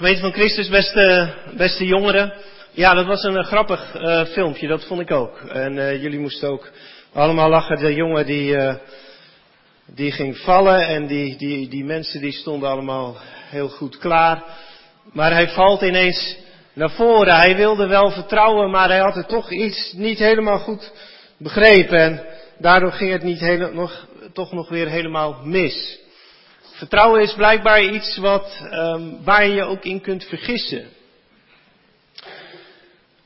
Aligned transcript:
Gemeente 0.00 0.20
van 0.20 0.32
Christus, 0.32 0.68
beste, 0.68 1.34
beste 1.56 1.84
jongeren. 1.84 2.32
Ja, 2.70 2.94
dat 2.94 3.06
was 3.06 3.22
een 3.22 3.36
uh, 3.36 3.44
grappig 3.44 3.94
uh, 3.94 4.24
filmpje, 4.24 4.68
dat 4.68 4.84
vond 4.84 5.00
ik 5.00 5.10
ook. 5.10 5.40
En 5.40 5.76
uh, 5.76 6.02
jullie 6.02 6.18
moesten 6.18 6.48
ook 6.48 6.70
allemaal 7.12 7.48
lachen. 7.48 7.78
De 7.78 7.94
jongen 7.94 8.26
die, 8.26 8.56
die 9.86 10.12
ging 10.12 10.38
vallen 10.38 10.86
en 10.86 11.06
die, 11.06 11.36
die, 11.36 11.68
die 11.68 11.84
mensen 11.84 12.20
die 12.20 12.32
stonden 12.32 12.68
allemaal 12.68 13.16
heel 13.48 13.68
goed 13.68 13.98
klaar. 13.98 14.42
Maar 15.12 15.32
hij 15.32 15.48
valt 15.48 15.82
ineens 15.82 16.36
naar 16.72 16.90
voren. 16.90 17.36
Hij 17.36 17.56
wilde 17.56 17.86
wel 17.86 18.10
vertrouwen, 18.10 18.70
maar 18.70 18.88
hij 18.88 19.00
had 19.00 19.14
het 19.14 19.28
toch 19.28 19.50
iets 19.50 19.92
niet 19.92 20.18
helemaal 20.18 20.58
goed 20.58 20.92
begrepen. 21.38 21.98
En 21.98 22.26
daardoor 22.58 22.92
ging 22.92 23.12
het 23.12 23.22
niet 23.22 23.40
hele, 23.40 23.72
nog, 23.72 24.06
toch 24.32 24.52
nog 24.52 24.68
weer 24.68 24.88
helemaal 24.88 25.40
mis. 25.44 25.98
Vertrouwen 26.80 27.22
is 27.22 27.34
blijkbaar 27.34 27.84
iets 27.84 28.16
wat, 28.16 28.60
um, 28.72 29.24
waar 29.24 29.46
je 29.46 29.54
je 29.54 29.62
ook 29.62 29.84
in 29.84 30.00
kunt 30.00 30.24
vergissen. 30.24 30.88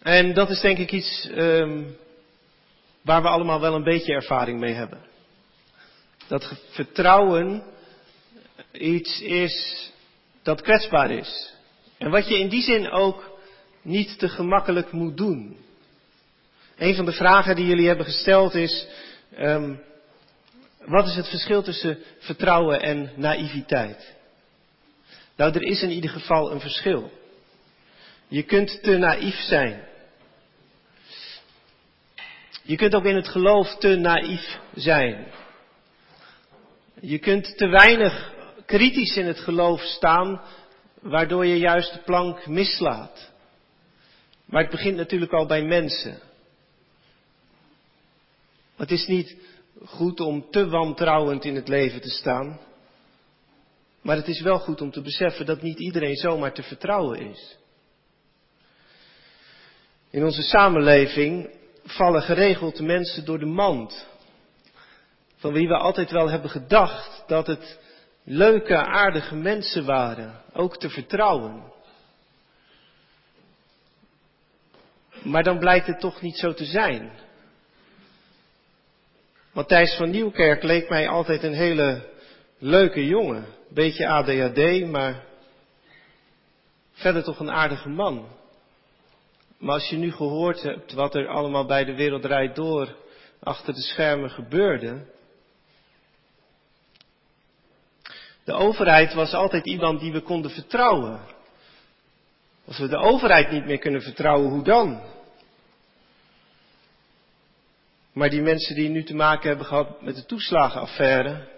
En 0.02 0.34
dat 0.34 0.50
is 0.50 0.60
denk 0.60 0.78
ik 0.78 0.92
iets 0.92 1.28
um, 1.34 1.96
waar 3.02 3.22
we 3.22 3.28
allemaal 3.28 3.60
wel 3.60 3.74
een 3.74 3.82
beetje 3.84 4.12
ervaring 4.12 4.60
mee 4.60 4.72
hebben. 4.72 5.00
Dat 6.28 6.52
vertrouwen 6.70 7.62
iets 8.72 9.20
is 9.20 9.90
dat 10.42 10.62
kwetsbaar 10.62 11.10
is. 11.10 11.54
En 11.98 12.10
wat 12.10 12.28
je 12.28 12.38
in 12.38 12.48
die 12.48 12.62
zin 12.62 12.90
ook 12.90 13.38
niet 13.82 14.18
te 14.18 14.28
gemakkelijk 14.28 14.92
moet 14.92 15.16
doen. 15.16 15.56
Een 16.76 16.94
van 16.94 17.04
de 17.04 17.12
vragen 17.12 17.56
die 17.56 17.66
jullie 17.66 17.86
hebben 17.86 18.06
gesteld 18.06 18.54
is, 18.54 18.86
um, 19.38 19.80
wat 20.86 21.06
is 21.06 21.14
het 21.14 21.28
verschil 21.28 21.62
tussen 21.62 21.98
vertrouwen 22.18 22.80
en 22.80 23.12
naïviteit? 23.16 24.14
Nou, 25.36 25.52
er 25.52 25.62
is 25.62 25.82
in 25.82 25.90
ieder 25.90 26.10
geval 26.10 26.52
een 26.52 26.60
verschil. 26.60 27.10
Je 28.28 28.42
kunt 28.42 28.82
te 28.82 28.96
naïef 28.96 29.36
zijn. 29.36 29.84
Je 32.62 32.76
kunt 32.76 32.94
ook 32.94 33.04
in 33.04 33.16
het 33.16 33.28
geloof 33.28 33.76
te 33.76 33.96
naïef 33.96 34.58
zijn. 34.74 35.26
Je 37.00 37.18
kunt 37.18 37.56
te 37.56 37.66
weinig 37.66 38.32
kritisch 38.66 39.16
in 39.16 39.26
het 39.26 39.38
geloof 39.38 39.80
staan, 39.80 40.40
waardoor 41.00 41.46
je 41.46 41.58
juist 41.58 41.92
de 41.92 42.00
plank 42.00 42.46
mislaat. 42.46 43.32
Maar 44.44 44.62
het 44.62 44.70
begint 44.70 44.96
natuurlijk 44.96 45.32
al 45.32 45.46
bij 45.46 45.62
mensen. 45.62 46.18
Het 48.76 48.90
is 48.90 49.06
niet 49.06 49.36
goed 49.84 50.20
om 50.20 50.50
te 50.50 50.68
wantrouwend 50.68 51.44
in 51.44 51.54
het 51.54 51.68
leven 51.68 52.00
te 52.00 52.10
staan. 52.10 52.60
Maar 54.02 54.16
het 54.16 54.28
is 54.28 54.40
wel 54.40 54.58
goed 54.58 54.80
om 54.80 54.90
te 54.90 55.00
beseffen 55.00 55.46
dat 55.46 55.62
niet 55.62 55.78
iedereen 55.78 56.16
zomaar 56.16 56.52
te 56.52 56.62
vertrouwen 56.62 57.18
is. 57.18 57.56
In 60.10 60.24
onze 60.24 60.42
samenleving 60.42 61.50
vallen 61.84 62.22
geregeld 62.22 62.80
mensen 62.80 63.24
door 63.24 63.38
de 63.38 63.46
mand. 63.46 64.06
Van 65.36 65.52
wie 65.52 65.68
we 65.68 65.76
altijd 65.76 66.10
wel 66.10 66.30
hebben 66.30 66.50
gedacht 66.50 67.24
dat 67.26 67.46
het 67.46 67.78
leuke, 68.24 68.76
aardige 68.76 69.34
mensen 69.34 69.84
waren. 69.84 70.42
Ook 70.52 70.76
te 70.76 70.90
vertrouwen. 70.90 71.72
Maar 75.22 75.42
dan 75.42 75.58
blijkt 75.58 75.86
het 75.86 76.00
toch 76.00 76.20
niet 76.20 76.36
zo 76.38 76.54
te 76.54 76.64
zijn. 76.64 77.23
Matthijs 79.54 79.96
van 79.96 80.10
Nieuwkerk 80.10 80.62
leek 80.62 80.88
mij 80.88 81.08
altijd 81.08 81.42
een 81.42 81.54
hele 81.54 82.08
leuke 82.58 83.06
jongen. 83.06 83.46
Beetje 83.68 84.08
ADHD, 84.08 84.86
maar 84.86 85.24
verder 86.92 87.22
toch 87.24 87.38
een 87.38 87.50
aardige 87.50 87.88
man. 87.88 88.28
Maar 89.58 89.74
als 89.74 89.88
je 89.88 89.96
nu 89.96 90.12
gehoord 90.12 90.62
hebt 90.62 90.92
wat 90.92 91.14
er 91.14 91.28
allemaal 91.28 91.66
bij 91.66 91.84
de 91.84 91.94
wereld 91.94 92.24
rijdt 92.24 92.56
door 92.56 92.96
achter 93.40 93.74
de 93.74 93.80
schermen 93.80 94.30
gebeurde. 94.30 95.06
De 98.44 98.52
overheid 98.52 99.14
was 99.14 99.32
altijd 99.32 99.66
iemand 99.66 100.00
die 100.00 100.12
we 100.12 100.20
konden 100.20 100.50
vertrouwen. 100.50 101.20
Als 102.66 102.78
we 102.78 102.88
de 102.88 102.98
overheid 102.98 103.50
niet 103.50 103.64
meer 103.64 103.78
kunnen 103.78 104.02
vertrouwen, 104.02 104.50
hoe 104.50 104.64
dan? 104.64 105.13
Maar 108.14 108.30
die 108.30 108.42
mensen 108.42 108.74
die 108.74 108.88
nu 108.88 109.04
te 109.04 109.14
maken 109.14 109.48
hebben 109.48 109.66
gehad 109.66 110.02
met 110.02 110.14
de 110.14 110.24
toeslagenaffaire, 110.24 111.48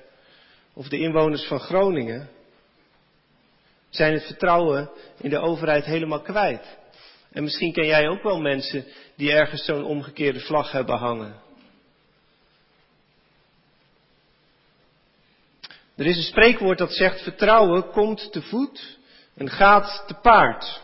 of 0.73 0.89
de 0.89 0.99
inwoners 0.99 1.47
van 1.47 1.61
Groningen, 1.61 2.29
zijn 3.91 4.13
het 4.13 4.25
vertrouwen 4.27 4.91
in 5.21 5.31
de 5.31 5.39
overheid 5.39 5.85
helemaal 5.85 6.21
kwijt. 6.21 6.79
En 7.33 7.43
misschien 7.43 7.73
ken 7.73 7.87
jij 7.87 8.09
ook 8.09 8.23
wel 8.23 8.41
mensen 8.41 8.85
die 9.17 9.33
ergens 9.33 9.65
zo'n 9.65 9.85
omgekeerde 9.85 10.41
vlag 10.41 10.73
hebben 10.73 10.97
hangen. 10.99 11.45
Er 15.97 16.07
is 16.07 16.17
een 16.17 16.23
spreekwoord 16.23 16.79
dat 16.79 16.93
zegt 16.93 17.23
vertrouwen 17.23 17.91
komt 17.91 18.33
te 18.33 18.43
voet 18.43 18.99
en 19.35 19.51
gaat 19.51 20.05
te 20.07 20.15
paard. 20.15 20.83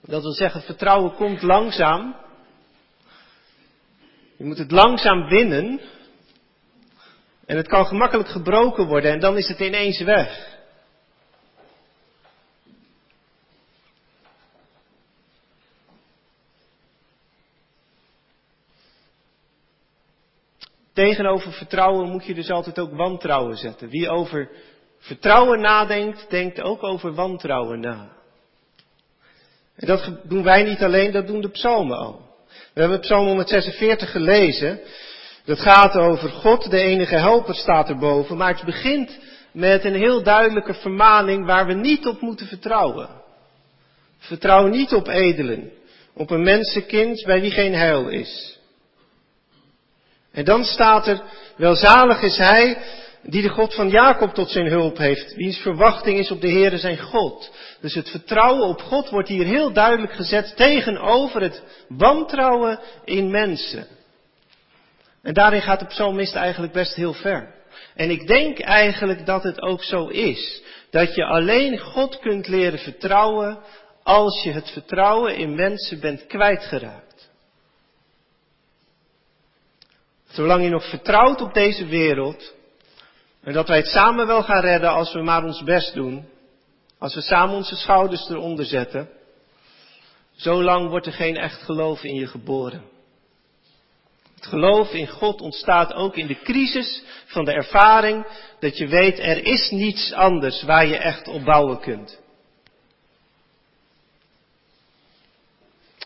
Dat 0.00 0.22
wil 0.22 0.32
zeggen 0.32 0.62
vertrouwen 0.62 1.14
komt 1.14 1.42
langzaam 1.42 2.16
je 4.36 4.44
moet 4.44 4.58
het 4.58 4.70
langzaam 4.70 5.28
winnen. 5.28 5.80
En 7.46 7.56
het 7.56 7.68
kan 7.68 7.86
gemakkelijk 7.86 8.28
gebroken 8.28 8.86
worden 8.86 9.12
en 9.12 9.20
dan 9.20 9.36
is 9.36 9.48
het 9.48 9.60
ineens 9.60 10.00
weg. 10.02 10.54
Tegenover 20.92 21.52
vertrouwen 21.52 22.10
moet 22.10 22.24
je 22.24 22.34
dus 22.34 22.50
altijd 22.50 22.78
ook 22.78 22.92
wantrouwen 22.92 23.56
zetten. 23.56 23.88
Wie 23.88 24.08
over 24.08 24.50
vertrouwen 24.98 25.60
nadenkt, 25.60 26.30
denkt 26.30 26.60
ook 26.60 26.82
over 26.82 27.14
wantrouwen 27.14 27.80
na. 27.80 28.08
En 29.74 29.86
dat 29.86 30.12
doen 30.22 30.42
wij 30.42 30.62
niet 30.62 30.82
alleen, 30.82 31.12
dat 31.12 31.26
doen 31.26 31.40
de 31.40 31.50
psalmen 31.50 31.96
al. 31.98 32.25
We 32.76 32.82
hebben 32.82 33.00
Psalm 33.00 33.26
146 33.26 34.10
gelezen. 34.10 34.80
Dat 35.44 35.60
gaat 35.60 35.96
over 35.96 36.28
God, 36.28 36.70
de 36.70 36.80
enige 36.80 37.16
helper 37.16 37.54
staat 37.54 37.88
erboven. 37.88 38.36
Maar 38.36 38.54
het 38.54 38.64
begint 38.64 39.18
met 39.52 39.84
een 39.84 39.94
heel 39.94 40.22
duidelijke 40.22 40.74
vermaning 40.74 41.46
waar 41.46 41.66
we 41.66 41.72
niet 41.72 42.06
op 42.06 42.20
moeten 42.20 42.46
vertrouwen. 42.46 43.08
Vertrouw 44.18 44.66
niet 44.66 44.92
op 44.92 45.08
edelen, 45.08 45.72
op 46.14 46.30
een 46.30 46.42
mensenkind 46.42 47.24
bij 47.24 47.40
wie 47.40 47.50
geen 47.50 47.74
heil 47.74 48.08
is. 48.08 48.58
En 50.32 50.44
dan 50.44 50.64
staat 50.64 51.06
er, 51.06 51.22
welzalig 51.56 52.22
is 52.22 52.36
hij 52.36 52.78
die 53.28 53.42
de 53.42 53.48
God 53.48 53.74
van 53.74 53.88
Jacob 53.88 54.34
tot 54.34 54.50
zijn 54.50 54.66
hulp 54.66 54.98
heeft, 54.98 55.34
wiens 55.34 55.58
verwachting 55.58 56.18
is 56.18 56.30
op 56.30 56.40
de 56.40 56.50
Heere 56.50 56.78
zijn 56.78 56.98
God. 56.98 57.52
Dus 57.80 57.94
het 57.94 58.10
vertrouwen 58.10 58.68
op 58.68 58.80
God 58.80 59.10
wordt 59.10 59.28
hier 59.28 59.44
heel 59.44 59.72
duidelijk 59.72 60.12
gezet 60.12 60.56
tegenover 60.56 61.42
het 61.42 61.62
wantrouwen 61.88 62.80
in 63.04 63.30
mensen. 63.30 63.86
En 65.22 65.34
daarin 65.34 65.62
gaat 65.62 65.80
de 65.80 65.86
psalmist 65.86 66.34
eigenlijk 66.34 66.72
best 66.72 66.94
heel 66.94 67.12
ver. 67.12 67.54
En 67.94 68.10
ik 68.10 68.26
denk 68.26 68.58
eigenlijk 68.58 69.26
dat 69.26 69.42
het 69.42 69.62
ook 69.62 69.82
zo 69.82 70.06
is. 70.06 70.62
Dat 70.90 71.14
je 71.14 71.24
alleen 71.24 71.78
God 71.78 72.18
kunt 72.18 72.48
leren 72.48 72.78
vertrouwen 72.78 73.58
als 74.02 74.42
je 74.42 74.52
het 74.52 74.70
vertrouwen 74.70 75.36
in 75.36 75.54
mensen 75.54 76.00
bent 76.00 76.26
kwijtgeraakt. 76.26 77.30
Zolang 80.28 80.62
je 80.62 80.68
nog 80.68 80.88
vertrouwt 80.88 81.40
op 81.40 81.54
deze 81.54 81.86
wereld, 81.86 82.54
en 83.46 83.52
dat 83.52 83.68
wij 83.68 83.76
het 83.76 83.86
samen 83.86 84.26
wel 84.26 84.42
gaan 84.42 84.60
redden 84.60 84.90
als 84.90 85.12
we 85.12 85.22
maar 85.22 85.44
ons 85.44 85.62
best 85.62 85.94
doen. 85.94 86.28
Als 86.98 87.14
we 87.14 87.20
samen 87.20 87.54
onze 87.54 87.76
schouders 87.76 88.28
eronder 88.28 88.64
zetten. 88.64 89.08
Zolang 90.36 90.88
wordt 90.88 91.06
er 91.06 91.12
geen 91.12 91.36
echt 91.36 91.62
geloof 91.62 92.02
in 92.02 92.14
je 92.14 92.26
geboren. 92.26 92.82
Het 94.34 94.46
geloof 94.46 94.92
in 94.92 95.08
God 95.08 95.40
ontstaat 95.40 95.92
ook 95.92 96.16
in 96.16 96.26
de 96.26 96.40
crisis 96.42 97.02
van 97.26 97.44
de 97.44 97.52
ervaring 97.52 98.26
dat 98.60 98.76
je 98.76 98.86
weet 98.86 99.18
er 99.18 99.44
is 99.44 99.70
niets 99.70 100.12
anders 100.12 100.62
waar 100.62 100.86
je 100.86 100.96
echt 100.96 101.28
op 101.28 101.44
bouwen 101.44 101.80
kunt. 101.80 102.20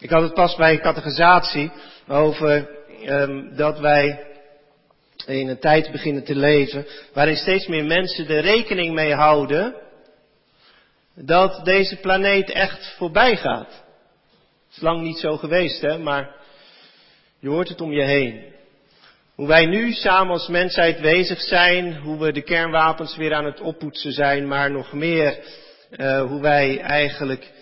Ik 0.01 0.11
had 0.11 0.23
het 0.23 0.35
pas 0.35 0.57
bij 0.57 0.73
een 0.73 0.81
categorisatie 0.81 1.71
over 2.09 2.69
um, 3.05 3.57
dat 3.57 3.79
wij 3.79 4.30
in 5.27 5.49
een 5.49 5.59
tijd 5.59 5.93
beginnen 5.93 6.25
te 6.25 6.35
leven 6.35 6.87
waarin 7.13 7.37
steeds 7.37 7.67
meer 7.67 7.85
mensen 7.85 8.29
er 8.29 8.43
rekening 8.43 8.95
mee 8.95 9.15
houden 9.15 9.75
dat 11.15 11.65
deze 11.65 11.97
planeet 11.97 12.51
echt 12.51 12.95
voorbij 12.97 13.37
gaat. 13.37 13.69
Het 14.67 14.77
is 14.77 14.83
lang 14.83 15.03
niet 15.03 15.19
zo 15.19 15.37
geweest, 15.37 15.81
hè, 15.81 15.99
maar 15.99 16.35
je 17.39 17.49
hoort 17.49 17.69
het 17.69 17.81
om 17.81 17.93
je 17.93 18.05
heen. 18.05 18.45
Hoe 19.35 19.47
wij 19.47 19.67
nu 19.67 19.93
samen 19.93 20.33
als 20.33 20.49
mensheid 20.49 21.01
bezig 21.01 21.41
zijn, 21.41 21.97
hoe 21.97 22.19
we 22.19 22.33
de 22.33 22.43
kernwapens 22.43 23.17
weer 23.17 23.35
aan 23.35 23.45
het 23.45 23.61
oppoetsen 23.61 24.13
zijn, 24.13 24.49
maar 24.49 24.71
nog 24.71 24.93
meer 24.93 25.39
uh, 25.91 26.23
hoe 26.23 26.41
wij 26.41 26.81
eigenlijk, 26.81 27.53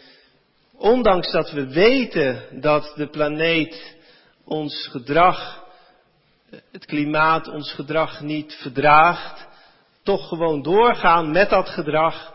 ondanks 0.76 1.32
dat 1.32 1.50
we 1.50 1.72
weten 1.72 2.43
dat 2.61 2.93
de 2.96 3.08
planeet 3.08 3.96
ons 4.44 4.88
gedrag, 4.90 5.64
het 6.73 6.87
klimaat 6.87 7.49
ons 7.49 7.73
gedrag 7.73 8.21
niet 8.21 8.55
verdraagt, 8.61 9.47
toch 10.03 10.29
gewoon 10.29 10.62
doorgaan 10.62 11.31
met 11.31 11.50
dat 11.50 11.69
gedrag. 11.69 12.35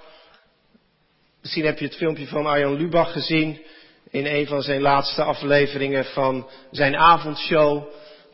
Misschien 1.41 1.65
heb 1.65 1.79
je 1.79 1.85
het 1.85 1.95
filmpje 1.95 2.27
van 2.27 2.45
Arjan 2.45 2.75
Lubach 2.75 3.11
gezien 3.11 3.61
in 4.09 4.25
een 4.25 4.47
van 4.47 4.61
zijn 4.61 4.81
laatste 4.81 5.23
afleveringen 5.23 6.05
van 6.05 6.49
zijn 6.71 6.95
avondshow, 6.95 7.83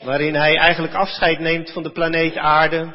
waarin 0.04 0.36
hij 0.36 0.58
eigenlijk 0.58 0.94
afscheid 0.94 1.40
neemt 1.40 1.72
van 1.72 1.84
de 1.84 1.92
planeet 1.92 2.36
Aarde. 2.38 2.94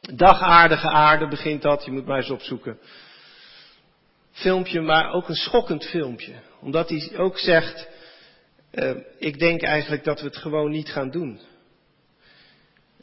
Dagaardige 0.00 0.88
aarde 0.88 1.28
begint 1.28 1.62
dat, 1.62 1.84
je 1.84 1.90
moet 1.90 2.06
maar 2.06 2.16
eens 2.16 2.30
opzoeken. 2.30 2.78
Filmpje, 4.32 4.80
maar 4.80 5.12
ook 5.12 5.28
een 5.28 5.34
schokkend 5.34 5.84
filmpje. 5.84 6.34
Omdat 6.60 6.88
hij 6.88 7.10
ook 7.16 7.38
zegt, 7.38 7.88
uh, 8.72 8.90
ik 9.18 9.38
denk 9.38 9.62
eigenlijk 9.62 10.04
dat 10.04 10.20
we 10.20 10.26
het 10.26 10.36
gewoon 10.36 10.70
niet 10.70 10.88
gaan 10.88 11.10
doen. 11.10 11.40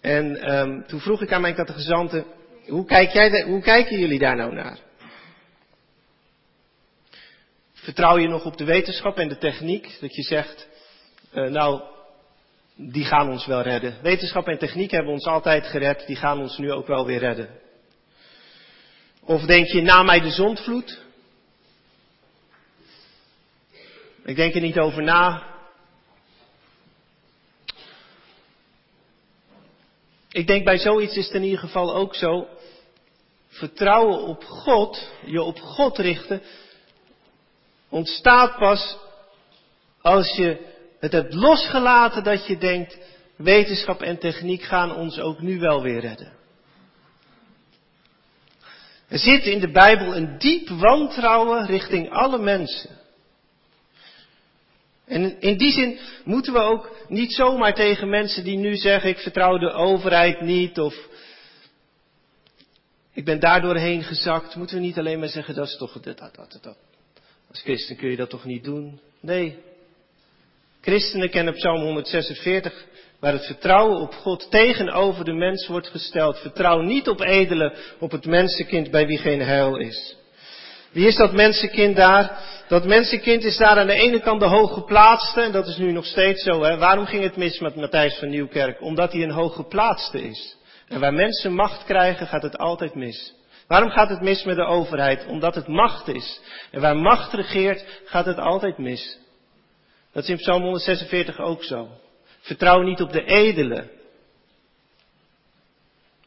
En 0.02 0.54
um, 0.58 0.86
toen 0.88 1.00
vroeg 1.00 1.22
ik 1.22 1.34
aan 1.34 1.42
mijn 1.42 1.56
catechizanten, 1.56 2.26
hoe, 2.68 2.86
kijk 2.86 3.44
hoe 3.44 3.62
kijken 3.62 4.00
jullie 4.00 4.20
daar 4.20 4.36
nou 4.36 4.54
naar? 4.54 4.78
Vertrouw 7.74 8.18
je 8.18 8.28
nog 8.28 8.46
op 8.46 8.58
de 8.58 8.64
wetenschap 8.64 9.18
en 9.18 9.28
de 9.28 9.38
techniek? 9.38 9.98
Dat 10.00 10.16
je 10.16 10.22
zegt, 10.22 10.68
uh, 11.34 11.50
nou, 11.50 11.82
die 12.76 13.06
gaan 13.06 13.30
ons 13.30 13.46
wel 13.46 13.62
redden. 13.62 13.98
Wetenschap 14.02 14.48
en 14.48 14.58
techniek 14.58 14.92
hebben 14.92 15.14
ons 15.14 15.26
altijd 15.26 15.68
gered, 15.68 16.08
die 16.08 16.16
gaan 16.16 16.40
ons 16.40 16.58
nu 16.58 16.72
ook 16.72 16.88
wel 16.88 17.06
weer 17.06 17.20
redden. 17.20 17.50
Of 19.24 19.42
denk 19.42 19.68
je, 19.68 19.82
na 19.82 20.04
mij 20.04 20.20
de 20.20 20.32
zondvloed? 20.32 21.00
Ik 24.24 24.36
denk 24.36 24.56
er 24.56 24.62
niet 24.62 24.80
over 24.80 25.04
na. 25.04 25.44
Ik 30.40 30.48
denk 30.48 30.66
bij 30.66 30.78
zoiets 30.78 31.16
is 31.16 31.26
het 31.26 31.36
in 31.36 31.44
ieder 31.44 31.60
geval 31.60 31.96
ook 31.96 32.16
zo. 32.16 32.48
Vertrouwen 33.48 34.22
op 34.22 34.44
God, 34.44 35.10
je 35.26 35.42
op 35.42 35.60
God 35.60 35.98
richten, 35.98 36.42
ontstaat 37.90 38.58
pas 38.58 38.98
als 40.02 40.36
je 40.36 40.58
het 41.00 41.12
hebt 41.12 41.34
losgelaten 41.34 42.24
dat 42.24 42.48
je 42.48 42.58
denkt, 42.58 42.98
wetenschap 43.36 44.02
en 44.02 44.20
techniek 44.20 44.62
gaan 44.64 44.96
ons 44.96 45.20
ook 45.20 45.42
nu 45.42 45.60
wel 45.60 45.82
weer 45.82 46.00
redden. 46.00 46.34
Er 49.08 49.20
zit 49.20 49.46
in 49.46 49.60
de 49.60 49.72
Bijbel 49.72 50.16
een 50.16 50.38
diep 50.38 50.70
wantrouwen 50.70 51.66
richting 51.66 52.10
alle 52.10 52.40
mensen. 52.40 52.99
En 55.10 55.40
in 55.40 55.58
die 55.58 55.72
zin 55.72 56.00
moeten 56.24 56.54
we 56.54 56.60
ook 56.60 56.96
niet 57.08 57.34
zomaar 57.34 57.74
tegen 57.74 58.10
mensen 58.10 58.44
die 58.44 58.58
nu 58.58 58.76
zeggen, 58.76 59.10
ik 59.10 59.18
vertrouw 59.18 59.58
de 59.58 59.72
overheid 59.72 60.42
niet 60.42 60.80
of 60.80 61.08
ik 63.14 63.26
ben 63.26 63.40
daardoor 63.40 63.76
heen 63.76 64.04
gezakt, 64.04 64.56
moeten 64.56 64.76
we 64.76 64.82
niet 64.82 64.98
alleen 64.98 65.20
maar 65.20 65.28
zeggen, 65.28 65.56
dat 65.56 65.68
is 65.68 65.78
toch, 65.78 65.94
dat, 65.94 66.18
dat, 66.18 66.36
dat, 66.36 66.60
dat. 66.62 66.78
Als 67.50 67.62
christen 67.62 67.96
kun 67.96 68.10
je 68.10 68.16
dat 68.16 68.30
toch 68.30 68.46
niet 68.46 68.64
doen? 68.64 69.00
Nee. 69.20 69.58
Christenen 70.82 71.30
kennen 71.30 71.54
Psalm 71.54 71.82
146, 71.82 72.86
waar 73.20 73.34
het 73.34 73.46
vertrouwen 73.46 74.02
op 74.02 74.14
God 74.14 74.52
tegenover 74.52 75.26
de 75.26 75.34
mens 75.34 75.68
wordt 75.68 75.88
gesteld. 75.88 76.40
Vertrouw 76.40 76.82
niet 76.82 77.08
op 77.08 77.22
edelen, 77.22 77.74
op 78.00 78.12
het 78.12 78.26
mensenkind 78.26 78.92
bij 78.92 79.08
wie 79.08 79.18
geen 79.18 79.42
heil 79.42 79.78
is. 79.78 80.18
Wie 80.92 81.08
is 81.08 81.16
dat 81.16 81.34
mensenkind 81.34 81.96
daar? 81.96 82.40
Dat 82.68 82.86
mensenkind 82.86 83.44
is 83.44 83.58
daar 83.58 83.78
aan 83.78 83.88
de 83.88 83.94
ene 83.94 84.20
kant 84.20 84.40
de 84.40 84.48
hooggeplaatste, 84.48 85.42
en 85.42 85.52
dat 85.52 85.68
is 85.68 85.78
nu 85.78 85.92
nog 85.92 86.06
steeds 86.06 86.44
zo. 86.44 86.64
Hè? 86.64 86.78
Waarom 86.78 87.06
ging 87.06 87.24
het 87.24 87.36
mis 87.36 87.60
met 87.60 87.76
Matthijs 87.76 88.18
van 88.18 88.30
Nieuwkerk? 88.30 88.82
Omdat 88.82 89.12
hij 89.12 89.24
een 89.24 89.32
hooggeplaatste 89.32 90.22
is. 90.22 90.58
En 90.88 91.00
waar 91.00 91.14
mensen 91.14 91.54
macht 91.54 91.84
krijgen, 91.84 92.28
gaat 92.28 92.42
het 92.42 92.58
altijd 92.58 92.96
mis. 92.96 93.34
Waarom 93.68 93.90
gaat 93.90 94.10
het 94.10 94.22
mis 94.22 94.44
met 94.44 94.56
de 94.56 94.66
overheid? 94.66 95.26
Omdat 95.26 95.56
het 95.56 95.68
macht 95.68 96.08
is. 96.08 96.42
En 96.72 96.82
waar 96.82 96.98
macht 96.98 97.34
regeert, 97.34 97.86
gaat 98.06 98.26
het 98.26 98.38
altijd 98.38 98.78
mis. 98.78 99.18
Dat 100.12 100.24
is 100.24 100.30
in 100.30 100.38
Psalm 100.38 100.62
146 100.62 101.40
ook 101.40 101.64
zo. 101.64 101.88
Vertrouw 102.40 102.82
niet 102.82 103.02
op 103.02 103.12
de 103.12 103.24
edelen. 103.24 103.90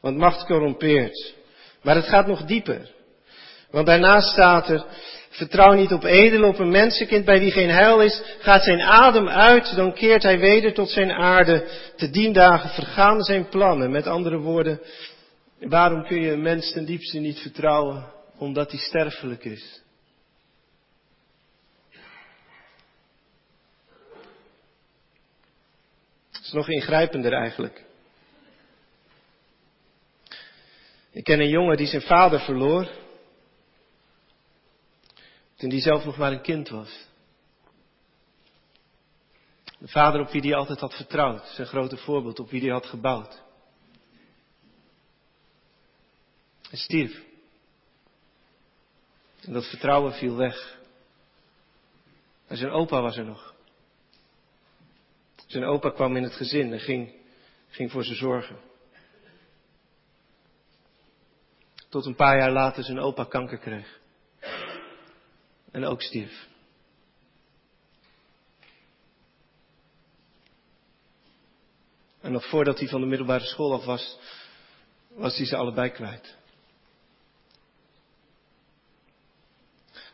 Want 0.01 0.17
macht 0.17 0.47
corrompeert. 0.47 1.35
Maar 1.83 1.95
het 1.95 2.09
gaat 2.09 2.27
nog 2.27 2.45
dieper. 2.45 2.91
Want 3.73 3.87
daarnaast 3.87 4.29
staat 4.29 4.69
er, 4.69 4.85
vertrouw 5.31 5.73
niet 5.73 5.93
op 5.93 6.05
edelen, 6.05 6.49
op 6.49 6.59
een 6.59 6.71
mensenkind 6.71 7.25
bij 7.25 7.39
wie 7.39 7.51
geen 7.51 7.71
heil 7.71 8.01
is. 8.01 8.23
Gaat 8.39 8.63
zijn 8.63 8.81
adem 8.81 9.29
uit, 9.29 9.77
dan 9.77 9.95
keert 9.95 10.23
hij 10.23 10.39
weder 10.39 10.75
tot 10.75 10.91
zijn 10.91 11.13
aarde. 11.13 11.69
Te 11.97 12.11
dien 12.11 12.33
dagen 12.33 12.71
vergaan 12.71 13.23
zijn 13.23 13.49
plannen. 13.49 13.91
Met 13.91 14.07
andere 14.07 14.39
woorden, 14.39 14.81
waarom 15.61 16.07
kun 16.07 16.21
je 16.21 16.33
een 16.33 16.43
mens 16.43 16.73
ten 16.73 16.85
diepste 16.85 17.19
niet 17.19 17.39
vertrouwen? 17.39 18.13
Omdat 18.39 18.71
hij 18.71 18.81
sterfelijk 18.81 19.45
is. 19.45 19.83
Het 26.33 26.45
is 26.45 26.53
nog 26.53 26.69
ingrijpender 26.69 27.33
eigenlijk. 27.33 27.85
Ik 31.13 31.25
ken 31.25 31.41
een 31.41 31.49
jongen 31.49 31.77
die 31.77 31.87
zijn 31.87 32.03
vader 32.03 32.41
verloor. 32.41 32.89
Toen 35.63 35.71
die 35.71 35.81
zelf 35.81 36.05
nog 36.05 36.17
maar 36.17 36.33
een 36.33 36.43
kind 36.43 36.69
was. 36.69 37.07
De 39.79 39.89
vader 39.89 40.21
op 40.21 40.31
wie 40.31 40.41
hij 40.41 40.55
altijd 40.55 40.81
had 40.81 40.95
vertrouwd. 40.95 41.47
Zijn 41.49 41.67
grote 41.67 41.97
voorbeeld 41.97 42.39
op 42.39 42.51
wie 42.51 42.61
hij 42.61 42.71
had 42.71 42.87
gebouwd. 42.87 43.43
Hij 46.69 46.79
stierf. 46.79 47.23
En 49.41 49.53
dat 49.53 49.69
vertrouwen 49.69 50.13
viel 50.13 50.37
weg. 50.37 50.79
Maar 52.49 52.57
zijn 52.57 52.71
opa 52.71 53.01
was 53.01 53.17
er 53.17 53.25
nog. 53.25 53.55
Zijn 55.47 55.65
opa 55.65 55.91
kwam 55.91 56.17
in 56.17 56.23
het 56.23 56.35
gezin 56.35 56.73
en 56.73 56.81
ging, 56.81 57.15
ging 57.69 57.91
voor 57.91 58.05
ze 58.05 58.15
zorgen. 58.15 58.57
Tot 61.89 62.07
een 62.07 62.17
paar 62.17 62.39
jaar 62.39 62.53
later 62.53 62.85
zijn 62.85 62.99
opa 62.99 63.25
kanker 63.25 63.59
kreeg. 63.59 64.01
En 65.73 65.85
ook 65.85 66.03
stierf. 66.03 66.49
En 72.21 72.33
nog 72.33 72.49
voordat 72.49 72.79
hij 72.79 72.89
van 72.89 73.01
de 73.01 73.07
middelbare 73.07 73.45
school 73.45 73.73
af 73.73 73.85
was, 73.85 74.19
was 75.09 75.37
hij 75.37 75.47
ze 75.47 75.57
allebei 75.57 75.91
kwijt. 75.91 76.37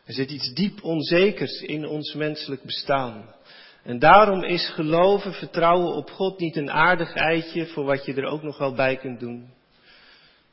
Er 0.05 0.13
zit 0.13 0.31
iets 0.31 0.53
diep 0.53 0.83
onzekers 0.83 1.61
in 1.61 1.87
ons 1.87 2.13
menselijk 2.13 2.63
bestaan. 2.63 3.35
En 3.83 3.99
daarom 3.99 4.43
is 4.43 4.69
geloven, 4.69 5.33
vertrouwen 5.33 5.95
op 5.95 6.09
God 6.09 6.39
niet 6.39 6.55
een 6.55 6.71
aardig 6.71 7.13
eitje 7.13 7.65
voor 7.65 7.83
wat 7.83 8.05
je 8.05 8.13
er 8.13 8.25
ook 8.25 8.43
nog 8.43 8.57
wel 8.57 8.73
bij 8.73 8.97
kunt 8.97 9.19
doen. 9.19 9.53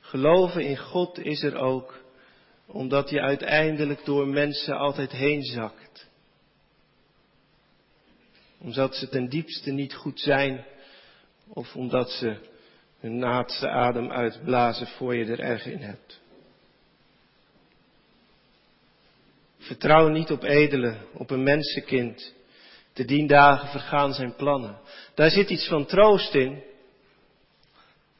Geloven 0.00 0.64
in 0.64 0.76
God 0.76 1.18
is 1.18 1.42
er 1.42 1.56
ook 1.56 2.04
omdat 2.66 3.10
je 3.10 3.20
uiteindelijk 3.20 4.04
door 4.04 4.28
mensen 4.28 4.76
altijd 4.76 5.12
heen 5.12 5.42
zakt. 5.42 6.06
Omdat 8.58 8.94
ze 8.94 9.08
ten 9.08 9.28
diepste 9.28 9.70
niet 9.70 9.94
goed 9.94 10.20
zijn 10.20 10.64
of 11.48 11.76
omdat 11.76 12.10
ze 12.10 12.36
hun 13.00 13.18
laatste 13.18 13.68
adem 13.68 14.10
uitblazen 14.10 14.86
voor 14.86 15.16
je 15.16 15.24
er 15.24 15.40
erg 15.40 15.66
in 15.66 15.80
hebt. 15.80 16.20
Vertrouw 19.58 20.08
niet 20.08 20.30
op 20.30 20.42
edelen, 20.42 20.98
op 21.12 21.30
een 21.30 21.42
mensenkind 21.42 22.34
te 22.92 23.04
dien 23.04 23.26
dagen 23.26 23.68
vergaan 23.68 24.14
zijn 24.14 24.34
plannen. 24.34 24.78
Daar 25.14 25.30
zit 25.30 25.50
iets 25.50 25.68
van 25.68 25.86
troost 25.86 26.34
in. 26.34 26.62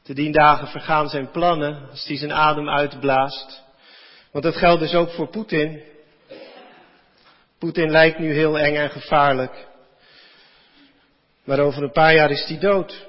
Te 0.01 0.13
dien 0.13 0.31
dagen 0.31 0.67
vergaan 0.67 1.09
zijn 1.09 1.31
plannen 1.31 1.89
als 1.89 2.07
hij 2.07 2.17
zijn 2.17 2.33
adem 2.33 2.69
uitblaast. 2.69 3.63
Want 4.37 4.49
dat 4.49 4.57
geldt 4.57 4.81
dus 4.81 4.93
ook 4.93 5.09
voor 5.09 5.27
Poetin. 5.27 5.83
Poetin 7.57 7.89
lijkt 7.89 8.19
nu 8.19 8.33
heel 8.33 8.59
eng 8.59 8.75
en 8.75 8.89
gevaarlijk. 8.89 9.67
Maar 11.43 11.59
over 11.59 11.83
een 11.83 11.91
paar 11.91 12.13
jaar 12.13 12.31
is 12.31 12.45
hij 12.47 12.59
dood. 12.59 13.07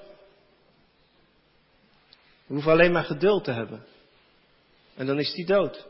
We 2.46 2.54
hoeven 2.54 2.72
alleen 2.72 2.92
maar 2.92 3.04
geduld 3.04 3.44
te 3.44 3.52
hebben. 3.52 3.86
En 4.94 5.06
dan 5.06 5.18
is 5.18 5.34
hij 5.34 5.44
dood. 5.44 5.86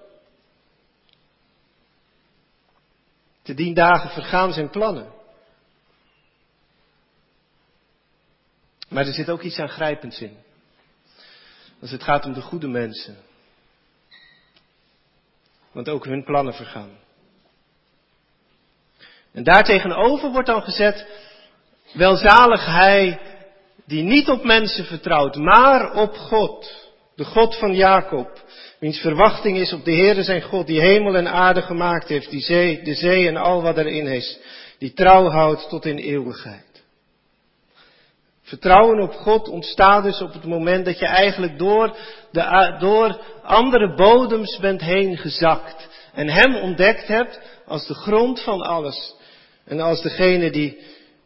Te 3.43 3.55
dien 3.55 3.75
dagen 3.75 4.11
vergaan 4.11 4.53
zijn 4.53 4.71
plannen. 4.71 5.13
Maar 8.89 9.07
er 9.07 9.15
zit 9.15 9.31
ook 9.31 9.43
iets 9.43 9.59
aangrijpends 9.59 10.21
in. 10.21 10.37
Als 11.81 11.91
het 11.91 12.03
gaat 12.03 12.25
om 12.25 12.33
de 12.33 12.41
goede 12.41 12.69
mensen. 12.69 13.28
Want 15.79 15.91
ook 15.91 16.05
hun 16.05 16.25
plannen 16.25 16.55
vergaan. 16.55 16.91
En 19.33 19.45
daartegenover 19.45 20.31
wordt 20.31 20.49
dan 20.49 20.63
gezet, 20.63 21.07
welzalig 21.93 22.67
hij 22.67 23.21
die 23.87 24.03
niet 24.03 24.29
op 24.29 24.45
mensen 24.45 24.85
vertrouwt, 24.85 25.37
maar 25.37 25.95
op 25.95 26.15
God, 26.17 26.91
de 27.15 27.25
God 27.25 27.59
van 27.59 27.75
Jacob, 27.75 28.43
wiens 28.79 28.99
verwachting 28.99 29.57
is 29.57 29.73
op 29.73 29.85
de 29.85 29.95
Heere 29.95 30.23
zijn 30.23 30.43
God, 30.43 30.67
die 30.67 30.81
hemel 30.81 31.17
en 31.17 31.29
aarde 31.29 31.63
gemaakt 31.63 32.09
heeft, 32.09 32.31
die 32.31 32.43
zee, 32.43 32.83
de 32.83 32.95
zee 32.95 33.29
en 33.29 33.37
al 33.37 33.63
wat 33.63 33.77
erin 33.77 34.07
is, 34.07 34.39
die 34.79 34.93
trouw 34.93 35.29
houdt 35.29 35.69
tot 35.69 35.87
in 35.87 35.97
eeuwigheid. 35.97 36.68
Vertrouwen 38.49 39.01
op 39.01 39.13
God 39.13 39.49
ontstaat 39.49 40.03
dus 40.03 40.21
op 40.21 40.33
het 40.33 40.45
moment 40.45 40.85
dat 40.85 40.99
je 40.99 41.07
eigenlijk 41.07 41.59
door, 41.59 41.97
de, 42.31 42.77
door 42.79 43.21
andere 43.43 43.95
bodems 43.95 44.59
bent 44.59 44.81
heen 44.81 45.17
gezakt 45.17 45.89
en 46.13 46.29
Hem 46.29 46.57
ontdekt 46.57 47.07
hebt 47.07 47.41
als 47.67 47.87
de 47.87 47.95
grond 47.95 48.43
van 48.43 48.61
alles. 48.61 49.15
En 49.65 49.81
als 49.81 50.03
degene 50.03 50.51
die, 50.51 50.79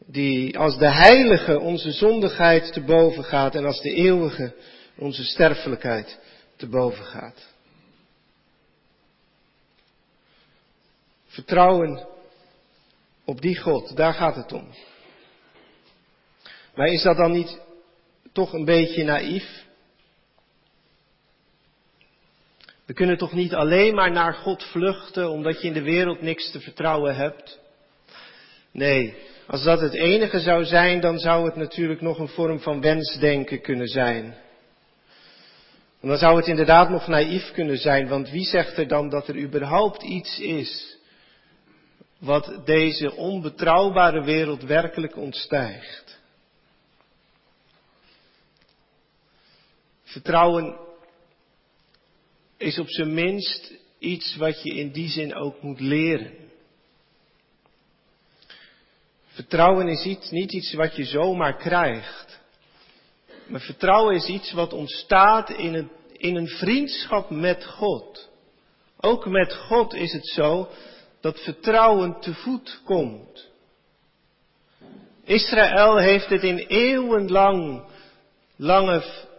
die 0.07 0.59
als 0.59 0.79
de 0.79 0.91
heilige 0.91 1.61
onze 1.61 1.93
zondigheid 1.93 2.73
te 2.73 2.81
boven 2.81 3.25
gaat 3.25 3.55
en 3.55 3.65
als 3.65 3.81
de 3.81 3.95
eeuwige 3.95 4.55
onze 4.99 5.25
sterfelijkheid 5.25 6.19
te 6.57 6.67
boven 6.69 7.05
gaat. 7.05 7.49
Vertrouwen 11.27 12.07
op 13.25 13.41
die 13.41 13.57
God, 13.57 13.97
daar 13.97 14.15
gaat 14.15 14.37
het 14.37 14.53
om. 14.53 14.67
Maar 16.75 16.87
is 16.87 17.03
dat 17.03 17.17
dan 17.17 17.33
niet 17.33 17.61
toch 18.33 18.53
een 18.53 18.65
beetje 18.65 19.05
naïef? 19.05 19.65
We 22.87 22.93
kunnen 22.93 23.19
toch 23.19 23.33
niet 23.33 23.55
alleen 23.55 23.95
maar 23.95 24.11
naar 24.11 24.35
God 24.35 24.63
vluchten 24.63 25.31
omdat 25.31 25.61
je 25.61 25.67
in 25.67 25.73
de 25.73 25.83
wereld 25.83 26.21
niks 26.21 26.51
te 26.51 26.61
vertrouwen 26.61 27.17
hebt? 27.17 27.61
Nee, 28.73 29.15
als 29.47 29.63
dat 29.63 29.81
het 29.81 29.95
enige 29.95 30.41
zou 30.41 30.65
zijn, 30.65 31.01
dan 31.01 31.19
zou 31.19 31.45
het 31.45 31.57
natuurlijk 31.57 32.01
nog 32.01 32.19
een 32.19 32.29
vorm 32.29 32.61
van 32.61 32.81
wensdenken 32.81 33.61
kunnen 33.61 33.89
zijn. 33.89 34.25
En 36.01 36.09
dan 36.09 36.19
zou 36.19 36.37
het 36.37 36.47
inderdaad 36.47 36.91
nog 36.91 37.07
naïef 37.07 37.53
kunnen 37.53 37.79
zijn, 37.79 38.09
want 38.09 38.31
wie 38.31 38.45
zegt 38.45 38.79
er 38.79 38.89
dan 38.89 39.09
dat 39.09 39.29
er 39.29 39.37
überhaupt 39.37 40.03
iets 40.03 40.39
is 40.39 40.99
wat 42.19 42.61
deze 42.65 43.15
onbetrouwbare 43.17 44.25
wereld 44.25 44.63
werkelijk 44.63 45.17
ontstijgt? 45.17 46.12
Vertrouwen 50.13 50.77
is 52.57 52.79
op 52.79 52.89
zijn 52.89 53.15
minst 53.15 53.73
iets 53.99 54.37
wat 54.37 54.63
je 54.63 54.75
in 54.75 54.91
die 54.91 55.09
zin 55.09 55.35
ook 55.35 55.63
moet 55.63 55.81
leren. 55.81 56.33
Vertrouwen 59.27 59.89
is 59.89 60.05
iets, 60.05 60.31
niet 60.31 60.53
iets 60.53 60.75
wat 60.75 60.97
je 60.97 61.05
zomaar 61.05 61.57
krijgt. 61.57 62.41
Maar 63.47 63.61
vertrouwen 63.61 64.15
is 64.15 64.27
iets 64.27 64.53
wat 64.53 64.73
ontstaat 64.73 65.51
in 65.51 65.75
een, 65.75 65.91
in 66.13 66.37
een 66.37 66.49
vriendschap 66.49 67.31
met 67.31 67.65
God. 67.65 68.29
Ook 69.01 69.27
met 69.27 69.55
God 69.55 69.95
is 69.95 70.13
het 70.13 70.27
zo 70.29 70.69
dat 71.21 71.41
vertrouwen 71.41 72.21
te 72.21 72.35
voet 72.35 72.81
komt. 72.85 73.49
Israël 75.25 75.99
heeft 75.99 76.29
het 76.29 76.43
in 76.43 76.59
eeuwenlang 76.59 77.85
lange 78.57 79.31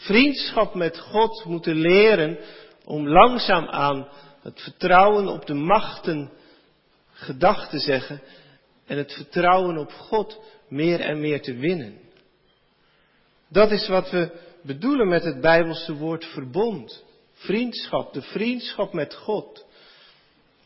vriendschap 0.00 0.74
met 0.74 0.98
God 0.98 1.44
moeten 1.44 1.76
leren 1.76 2.38
om 2.84 3.08
langzaam 3.08 3.66
aan 3.66 4.08
het 4.42 4.60
vertrouwen 4.60 5.28
op 5.28 5.46
de 5.46 5.54
machten 5.54 6.30
gedag 7.12 7.68
te 7.68 7.78
zeggen 7.78 8.22
en 8.86 8.96
het 8.96 9.12
vertrouwen 9.12 9.78
op 9.78 9.92
God 9.92 10.40
meer 10.68 11.00
en 11.00 11.20
meer 11.20 11.42
te 11.42 11.54
winnen. 11.54 11.98
Dat 13.48 13.70
is 13.70 13.88
wat 13.88 14.10
we 14.10 14.30
bedoelen 14.62 15.08
met 15.08 15.24
het 15.24 15.40
Bijbelse 15.40 15.94
woord 15.94 16.24
verbond. 16.24 17.04
Vriendschap, 17.32 18.12
de 18.12 18.22
vriendschap 18.22 18.92
met 18.92 19.14
God. 19.14 19.66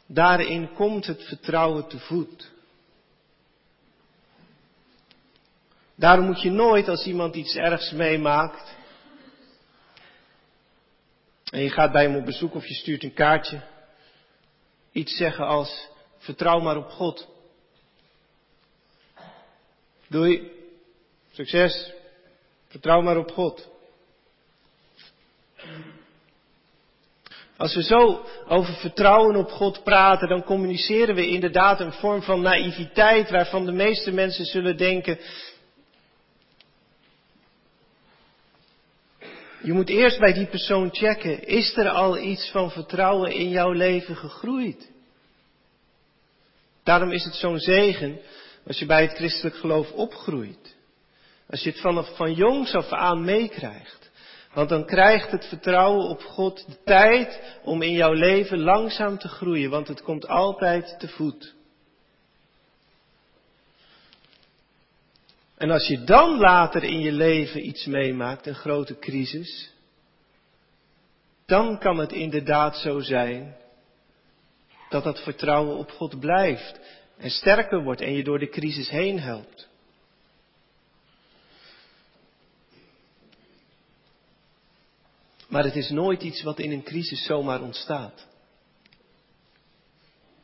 Daarin 0.06 0.72
komt 0.74 1.06
het 1.06 1.22
vertrouwen 1.22 1.88
te 1.88 1.98
voet. 1.98 2.52
Daarom 5.94 6.26
moet 6.26 6.42
je 6.42 6.50
nooit 6.50 6.88
als 6.88 7.06
iemand 7.06 7.34
iets 7.34 7.54
ergs 7.54 7.90
meemaakt 7.90 8.74
en 11.54 11.62
je 11.62 11.70
gaat 11.70 11.92
bij 11.92 12.02
hem 12.02 12.16
op 12.16 12.24
bezoek 12.24 12.54
of 12.54 12.66
je 12.66 12.74
stuurt 12.74 13.02
een 13.02 13.14
kaartje, 13.14 13.60
iets 14.92 15.16
zeggen 15.16 15.46
als 15.46 15.88
vertrouw 16.18 16.60
maar 16.60 16.76
op 16.76 16.90
God. 16.90 17.28
Doei. 20.08 20.50
Succes. 21.32 21.92
Vertrouw 22.68 23.00
maar 23.00 23.16
op 23.16 23.30
God. 23.30 23.68
Als 27.56 27.74
we 27.74 27.82
zo 27.82 28.24
over 28.48 28.74
vertrouwen 28.74 29.36
op 29.36 29.50
God 29.50 29.84
praten, 29.84 30.28
dan 30.28 30.44
communiceren 30.44 31.14
we 31.14 31.26
inderdaad 31.26 31.80
een 31.80 31.92
vorm 31.92 32.22
van 32.22 32.40
naïviteit 32.40 33.30
waarvan 33.30 33.66
de 33.66 33.72
meeste 33.72 34.10
mensen 34.10 34.44
zullen 34.44 34.76
denken, 34.76 35.18
je 39.64 39.72
moet 39.72 39.88
eerst 39.88 40.18
bij 40.18 40.32
die 40.32 40.46
persoon 40.46 40.94
checken, 40.94 41.46
is 41.46 41.76
er 41.76 41.88
al 41.88 42.18
iets 42.18 42.50
van 42.50 42.70
vertrouwen 42.70 43.32
in 43.32 43.48
jouw 43.48 43.72
leven 43.72 44.16
gegroeid? 44.16 44.90
Daarom 46.82 47.10
is 47.10 47.24
het 47.24 47.34
zo'n 47.34 47.58
zegen 47.58 48.20
als 48.66 48.78
je 48.78 48.86
bij 48.86 49.02
het 49.02 49.14
christelijk 49.14 49.56
geloof 49.56 49.92
opgroeit. 49.92 50.76
Als 51.50 51.62
je 51.62 51.70
het 51.70 51.80
vanaf 51.80 52.16
van 52.16 52.32
jongs 52.32 52.74
af 52.74 52.92
aan 52.92 53.24
meekrijgt. 53.24 54.10
Want 54.52 54.68
dan 54.68 54.86
krijgt 54.86 55.30
het 55.30 55.44
vertrouwen 55.44 56.08
op 56.08 56.22
God 56.22 56.64
de 56.66 56.76
tijd 56.84 57.40
om 57.62 57.82
in 57.82 57.92
jouw 57.92 58.12
leven 58.12 58.60
langzaam 58.60 59.18
te 59.18 59.28
groeien, 59.28 59.70
want 59.70 59.88
het 59.88 60.02
komt 60.02 60.28
altijd 60.28 60.96
te 60.98 61.08
voet. 61.08 61.54
En 65.64 65.70
als 65.70 65.86
je 65.86 66.04
dan 66.04 66.38
later 66.38 66.82
in 66.82 67.00
je 67.00 67.12
leven 67.12 67.66
iets 67.66 67.84
meemaakt, 67.84 68.46
een 68.46 68.54
grote 68.54 68.98
crisis, 68.98 69.70
dan 71.46 71.78
kan 71.78 71.98
het 71.98 72.12
inderdaad 72.12 72.76
zo 72.76 73.00
zijn 73.00 73.56
dat 74.88 75.04
dat 75.04 75.22
vertrouwen 75.22 75.76
op 75.76 75.90
God 75.90 76.20
blijft 76.20 76.80
en 77.18 77.30
sterker 77.30 77.82
wordt 77.82 78.00
en 78.00 78.12
je 78.12 78.24
door 78.24 78.38
de 78.38 78.48
crisis 78.48 78.88
heen 78.88 79.20
helpt. 79.20 79.68
Maar 85.48 85.64
het 85.64 85.76
is 85.76 85.90
nooit 85.90 86.22
iets 86.22 86.42
wat 86.42 86.58
in 86.58 86.70
een 86.70 86.82
crisis 86.84 87.24
zomaar 87.24 87.62
ontstaat. 87.62 88.26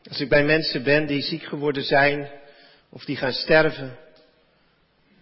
Als 0.09 0.21
ik 0.21 0.29
bij 0.29 0.45
mensen 0.45 0.83
ben 0.83 1.07
die 1.07 1.23
ziek 1.23 1.43
geworden 1.43 1.85
zijn 1.85 2.31
of 2.89 3.05
die 3.05 3.17
gaan 3.17 3.33
sterven, 3.33 3.99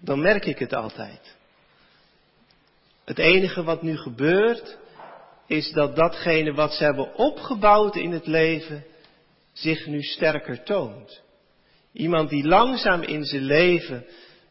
dan 0.01 0.21
merk 0.21 0.45
ik 0.45 0.59
het 0.59 0.75
altijd. 0.75 1.37
Het 3.05 3.19
enige 3.19 3.63
wat 3.63 3.83
nu 3.83 3.97
gebeurt, 3.97 4.79
is 5.47 5.73
dat 5.73 5.97
datgene 5.97 6.53
wat 6.53 6.73
ze 6.73 6.85
hebben 6.85 7.15
opgebouwd 7.15 7.97
in 7.97 8.13
het 8.13 8.27
leven, 8.27 8.85
zich 9.53 9.87
nu 9.87 10.03
sterker 10.03 10.63
toont. 10.63 11.23
Iemand 11.93 12.31
die 12.31 12.47
langzaam 12.47 13.03
in 13.03 13.25
zijn 13.25 13.43
leven 13.43 14.07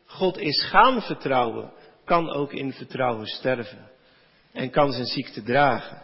God 0.06 0.38
is 0.38 0.63
gaan 0.63 1.01
vertrouwen, 1.01 1.72
kan 2.06 2.30
ook 2.30 2.54
in 2.54 2.74
vertrouwen 2.74 3.27
sterven 3.27 3.89
en 4.51 4.70
kan 4.70 4.92
zijn 4.92 5.06
ziekte 5.06 5.44
dragen. 5.44 6.01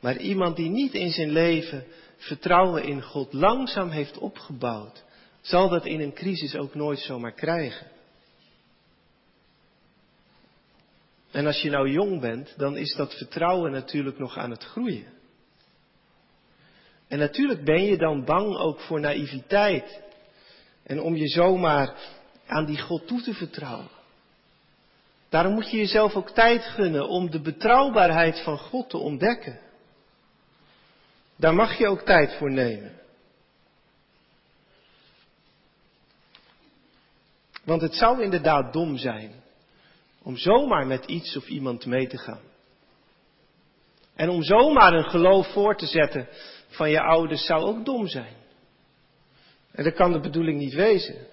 Maar 0.00 0.16
iemand 0.16 0.56
die 0.56 0.70
niet 0.70 0.94
in 0.94 1.10
zijn 1.10 1.30
leven 1.30 1.84
vertrouwen 2.16 2.84
in 2.84 3.02
God 3.02 3.32
langzaam 3.32 3.90
heeft 3.90 4.18
opgebouwd, 4.18 5.04
zal 5.40 5.68
dat 5.68 5.86
in 5.86 6.00
een 6.00 6.12
crisis 6.12 6.56
ook 6.56 6.74
nooit 6.74 6.98
zomaar 6.98 7.32
krijgen. 7.32 7.86
En 11.32 11.46
als 11.46 11.62
je 11.62 11.70
nou 11.70 11.90
jong 11.90 12.20
bent, 12.20 12.54
dan 12.56 12.76
is 12.76 12.94
dat 12.94 13.14
vertrouwen 13.14 13.72
natuurlijk 13.72 14.18
nog 14.18 14.38
aan 14.38 14.50
het 14.50 14.64
groeien. 14.64 15.06
En 17.08 17.18
natuurlijk 17.18 17.64
ben 17.64 17.84
je 17.84 17.96
dan 17.96 18.24
bang 18.24 18.56
ook 18.56 18.80
voor 18.80 19.00
naïviteit. 19.00 20.00
En 20.82 21.00
om 21.00 21.16
je 21.16 21.28
zomaar 21.28 21.94
aan 22.46 22.64
die 22.64 22.80
God 22.80 23.06
toe 23.06 23.22
te 23.22 23.34
vertrouwen. 23.34 23.90
Daarom 25.28 25.52
moet 25.52 25.70
je 25.70 25.76
jezelf 25.76 26.14
ook 26.14 26.30
tijd 26.30 26.64
gunnen 26.64 27.08
om 27.08 27.30
de 27.30 27.40
betrouwbaarheid 27.40 28.40
van 28.42 28.58
God 28.58 28.90
te 28.90 28.98
ontdekken. 28.98 29.58
Daar 31.36 31.54
mag 31.54 31.78
je 31.78 31.88
ook 31.88 32.00
tijd 32.00 32.34
voor 32.34 32.50
nemen. 32.50 33.00
Want 37.64 37.80
het 37.80 37.94
zou 37.94 38.22
inderdaad 38.22 38.72
dom 38.72 38.96
zijn 38.96 39.41
om 40.22 40.36
zomaar 40.36 40.86
met 40.86 41.04
iets 41.04 41.36
of 41.36 41.48
iemand 41.48 41.86
mee 41.86 42.06
te 42.06 42.18
gaan. 42.18 42.50
En 44.14 44.28
om 44.28 44.42
zomaar 44.42 44.92
een 44.92 45.10
geloof 45.10 45.52
voor 45.52 45.76
te 45.76 45.86
zetten 45.86 46.28
van 46.68 46.90
je 46.90 47.00
ouders 47.00 47.46
zou 47.46 47.62
ook 47.62 47.84
dom 47.84 48.06
zijn. 48.06 48.36
En 49.72 49.84
dat 49.84 49.94
kan 49.94 50.12
de 50.12 50.20
bedoeling 50.20 50.58
niet 50.58 50.74
wezen. 50.74 51.26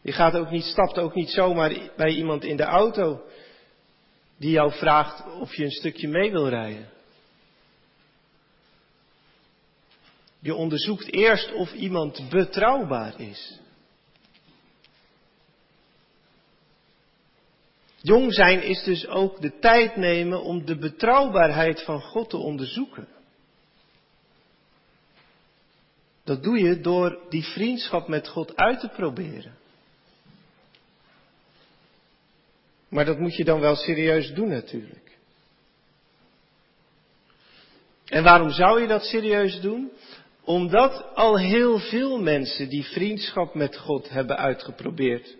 Je 0.00 0.12
gaat 0.12 0.34
ook 0.34 0.50
niet, 0.50 0.64
stapt 0.64 0.98
ook 0.98 1.14
niet 1.14 1.30
zomaar 1.30 1.90
bij 1.96 2.10
iemand 2.10 2.44
in 2.44 2.56
de 2.56 2.64
auto 2.64 3.22
die 4.36 4.50
jou 4.50 4.72
vraagt 4.72 5.24
of 5.40 5.54
je 5.54 5.64
een 5.64 5.70
stukje 5.70 6.08
mee 6.08 6.30
wil 6.30 6.48
rijden. 6.48 6.88
Je 10.38 10.54
onderzoekt 10.54 11.12
eerst 11.12 11.52
of 11.52 11.72
iemand 11.72 12.28
betrouwbaar 12.30 13.20
is. 13.20 13.58
Jong 18.02 18.34
zijn 18.34 18.62
is 18.62 18.82
dus 18.82 19.06
ook 19.06 19.40
de 19.40 19.58
tijd 19.58 19.96
nemen 19.96 20.42
om 20.42 20.64
de 20.64 20.78
betrouwbaarheid 20.78 21.82
van 21.82 22.00
God 22.00 22.30
te 22.30 22.36
onderzoeken. 22.36 23.08
Dat 26.24 26.42
doe 26.42 26.58
je 26.58 26.80
door 26.80 27.18
die 27.28 27.44
vriendschap 27.44 28.08
met 28.08 28.28
God 28.28 28.56
uit 28.56 28.80
te 28.80 28.88
proberen. 28.88 29.56
Maar 32.88 33.04
dat 33.04 33.18
moet 33.18 33.36
je 33.36 33.44
dan 33.44 33.60
wel 33.60 33.76
serieus 33.76 34.32
doen 34.32 34.48
natuurlijk. 34.48 35.16
En 38.04 38.22
waarom 38.22 38.50
zou 38.50 38.80
je 38.80 38.86
dat 38.86 39.04
serieus 39.04 39.60
doen? 39.60 39.92
Omdat 40.44 41.14
al 41.14 41.38
heel 41.38 41.78
veel 41.78 42.20
mensen 42.20 42.68
die 42.68 42.84
vriendschap 42.84 43.54
met 43.54 43.76
God 43.76 44.08
hebben 44.08 44.36
uitgeprobeerd. 44.36 45.36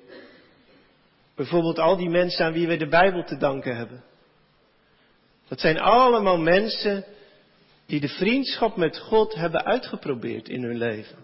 Bijvoorbeeld 1.43 1.79
al 1.79 1.97
die 1.97 2.09
mensen 2.09 2.45
aan 2.45 2.53
wie 2.53 2.67
we 2.67 2.77
de 2.77 2.89
Bijbel 2.89 3.25
te 3.25 3.37
danken 3.37 3.77
hebben. 3.77 4.05
Dat 5.49 5.61
zijn 5.61 5.79
allemaal 5.79 6.39
mensen 6.39 7.05
die 7.87 8.01
de 8.01 8.09
vriendschap 8.09 8.77
met 8.77 8.99
God 8.99 9.35
hebben 9.35 9.65
uitgeprobeerd 9.65 10.49
in 10.49 10.63
hun 10.63 10.77
leven. 10.77 11.17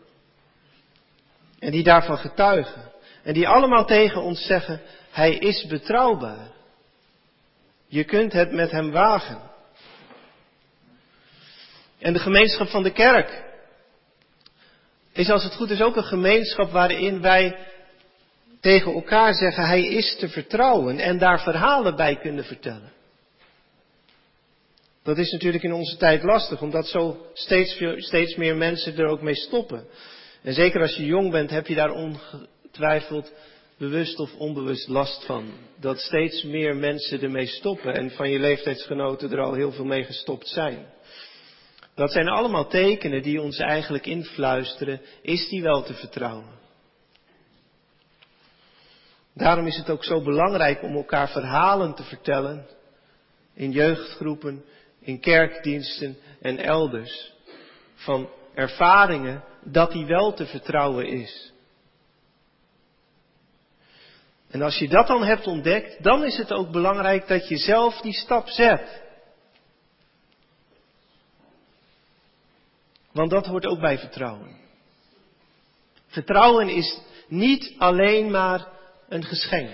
En 1.59 1.71
die 1.71 1.83
daarvan 1.83 2.19
getuigen. 2.19 2.93
En 3.23 3.33
die 3.35 3.49
allemaal 3.49 3.85
tegen 3.85 4.23
ons 4.23 4.47
zeggen, 4.47 4.81
hij 5.11 5.35
is 5.35 5.67
betrouwbaar. 5.67 6.51
Je 7.87 8.05
kunt 8.05 8.33
het 8.33 8.53
met 8.53 8.71
hem 8.71 8.91
wagen. 8.91 9.51
En 11.99 12.13
de 12.13 12.19
gemeenschap 12.19 12.69
van 12.69 12.83
de 12.83 12.93
kerk 12.93 13.45
is 15.13 15.31
als 15.31 15.45
het 15.45 15.55
goed 15.55 15.71
is 15.71 15.81
ook 15.81 15.97
een 15.97 16.05
gemeenschap 16.05 16.71
waarin 16.71 17.21
wij 17.21 17.67
tegen 18.61 18.93
elkaar 18.93 19.35
zeggen, 19.35 19.67
hij 19.67 19.87
is 19.87 20.17
te 20.19 20.29
vertrouwen 20.29 20.99
en 20.99 21.19
daar 21.19 21.41
verhalen 21.41 21.97
bij 21.97 22.17
kunnen 22.17 22.45
vertellen. 22.45 22.93
Dat 25.03 25.19
is 25.19 25.33
natuurlijk 25.33 25.65
in 25.65 25.73
onze 25.73 25.97
tijd 25.97 26.23
lastig, 26.23 26.63
omdat 26.63 26.87
zo 26.87 27.27
steeds, 27.33 27.83
steeds 27.97 28.37
meer 28.37 28.57
mensen 28.57 28.97
er 28.97 29.07
ook 29.07 29.23
mee 29.23 29.35
stoppen. 29.35 29.87
En 30.43 30.53
zeker 30.53 30.81
als 30.81 30.97
je 30.97 31.05
jong 31.05 31.31
bent, 31.31 31.51
heb 31.51 31.67
je 31.67 31.75
daar 31.75 31.91
ongetwijfeld 31.91 33.33
bewust 33.79 34.19
of 34.19 34.35
onbewust 34.35 34.89
last 34.89 35.25
van. 35.25 35.53
Dat 35.81 35.99
steeds 35.99 36.43
meer 36.43 36.77
mensen 36.77 37.23
ermee 37.23 37.47
stoppen 37.47 37.95
en 37.95 38.11
van 38.11 38.31
je 38.31 38.39
leeftijdsgenoten 38.39 39.33
er 39.33 39.41
al 39.41 39.55
heel 39.55 39.73
veel 39.73 39.85
mee 39.85 40.05
gestopt 40.05 40.49
zijn. 40.49 40.87
Dat 41.95 42.13
zijn 42.13 42.29
allemaal 42.29 42.69
tekenen 42.69 43.23
die 43.23 43.41
ons 43.41 43.59
eigenlijk 43.59 44.07
influisteren, 44.07 45.01
is 45.23 45.49
die 45.49 45.63
wel 45.63 45.83
te 45.83 45.95
vertrouwen? 45.95 46.58
Daarom 49.39 49.67
is 49.67 49.77
het 49.77 49.91
ook 49.91 50.05
zo 50.05 50.23
belangrijk 50.23 50.83
om 50.83 50.97
elkaar 50.97 51.29
verhalen 51.29 51.95
te 51.95 52.03
vertellen 52.03 52.67
in 53.55 53.71
jeugdgroepen, 53.71 54.65
in 55.01 55.21
kerkdiensten 55.21 56.17
en 56.41 56.59
elders 56.59 57.33
van 57.95 58.31
ervaringen 58.55 59.45
dat 59.65 59.93
die 59.93 60.07
wel 60.07 60.35
te 60.35 60.47
vertrouwen 60.47 61.07
is. 61.07 61.53
En 64.51 64.63
als 64.63 64.79
je 64.79 64.89
dat 64.89 65.07
dan 65.07 65.25
hebt 65.25 65.47
ontdekt, 65.47 66.03
dan 66.03 66.25
is 66.25 66.37
het 66.37 66.53
ook 66.53 66.71
belangrijk 66.71 67.29
dat 67.29 67.49
je 67.49 67.57
zelf 67.57 68.01
die 68.01 68.15
stap 68.15 68.49
zet. 68.49 69.03
Want 73.13 73.31
dat 73.31 73.47
hoort 73.47 73.67
ook 73.67 73.81
bij 73.81 73.99
vertrouwen. 73.99 74.57
Vertrouwen 76.07 76.69
is 76.69 77.01
niet 77.29 77.75
alleen 77.79 78.31
maar 78.31 78.77
een 79.09 79.25
geschenk. 79.25 79.71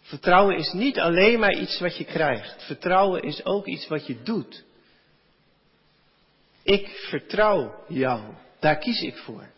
Vertrouwen 0.00 0.56
is 0.56 0.72
niet 0.72 0.98
alleen 0.98 1.38
maar 1.38 1.54
iets 1.54 1.80
wat 1.80 1.96
je 1.96 2.04
krijgt. 2.04 2.64
Vertrouwen 2.66 3.22
is 3.22 3.44
ook 3.44 3.66
iets 3.66 3.88
wat 3.88 4.06
je 4.06 4.22
doet. 4.22 4.64
Ik 6.62 6.88
vertrouw 6.88 7.84
jou. 7.88 8.20
Daar 8.60 8.78
kies 8.78 9.00
ik 9.00 9.16
voor. 9.16 9.48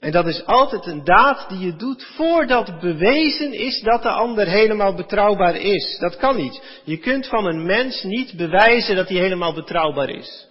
En 0.00 0.10
dat 0.10 0.26
is 0.26 0.44
altijd 0.44 0.86
een 0.86 1.04
daad 1.04 1.48
die 1.48 1.58
je 1.58 1.76
doet 1.76 2.04
voordat 2.04 2.80
bewezen 2.80 3.52
is 3.52 3.80
dat 3.80 4.02
de 4.02 4.08
ander 4.08 4.46
helemaal 4.46 4.94
betrouwbaar 4.94 5.56
is. 5.56 5.98
Dat 5.98 6.16
kan 6.16 6.36
niet. 6.36 6.80
Je 6.84 6.96
kunt 6.96 7.26
van 7.26 7.46
een 7.46 7.66
mens 7.66 8.02
niet 8.02 8.36
bewijzen 8.36 8.96
dat 8.96 9.08
hij 9.08 9.18
helemaal 9.18 9.54
betrouwbaar 9.54 10.08
is. 10.08 10.46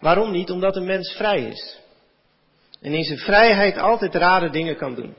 Waarom 0.00 0.30
niet? 0.30 0.50
Omdat 0.50 0.76
een 0.76 0.86
mens 0.86 1.12
vrij 1.12 1.42
is. 1.42 1.79
En 2.80 2.94
in 2.94 3.04
zijn 3.04 3.18
vrijheid 3.18 3.78
altijd 3.78 4.14
rare 4.14 4.50
dingen 4.50 4.76
kan 4.76 4.94
doen. 4.94 5.14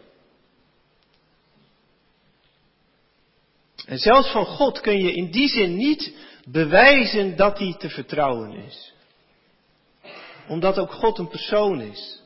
En 3.85 3.97
zelfs 3.97 4.31
van 4.31 4.45
God 4.45 4.81
kun 4.81 4.97
je 4.97 5.13
in 5.13 5.31
die 5.31 5.47
zin 5.47 5.75
niet 5.75 6.13
bewijzen 6.45 7.35
dat 7.35 7.59
hij 7.59 7.75
te 7.77 7.89
vertrouwen 7.89 8.51
is. 8.51 8.93
Omdat 10.47 10.79
ook 10.79 10.91
God 10.91 11.17
een 11.17 11.27
persoon 11.27 11.81
is 11.81 12.21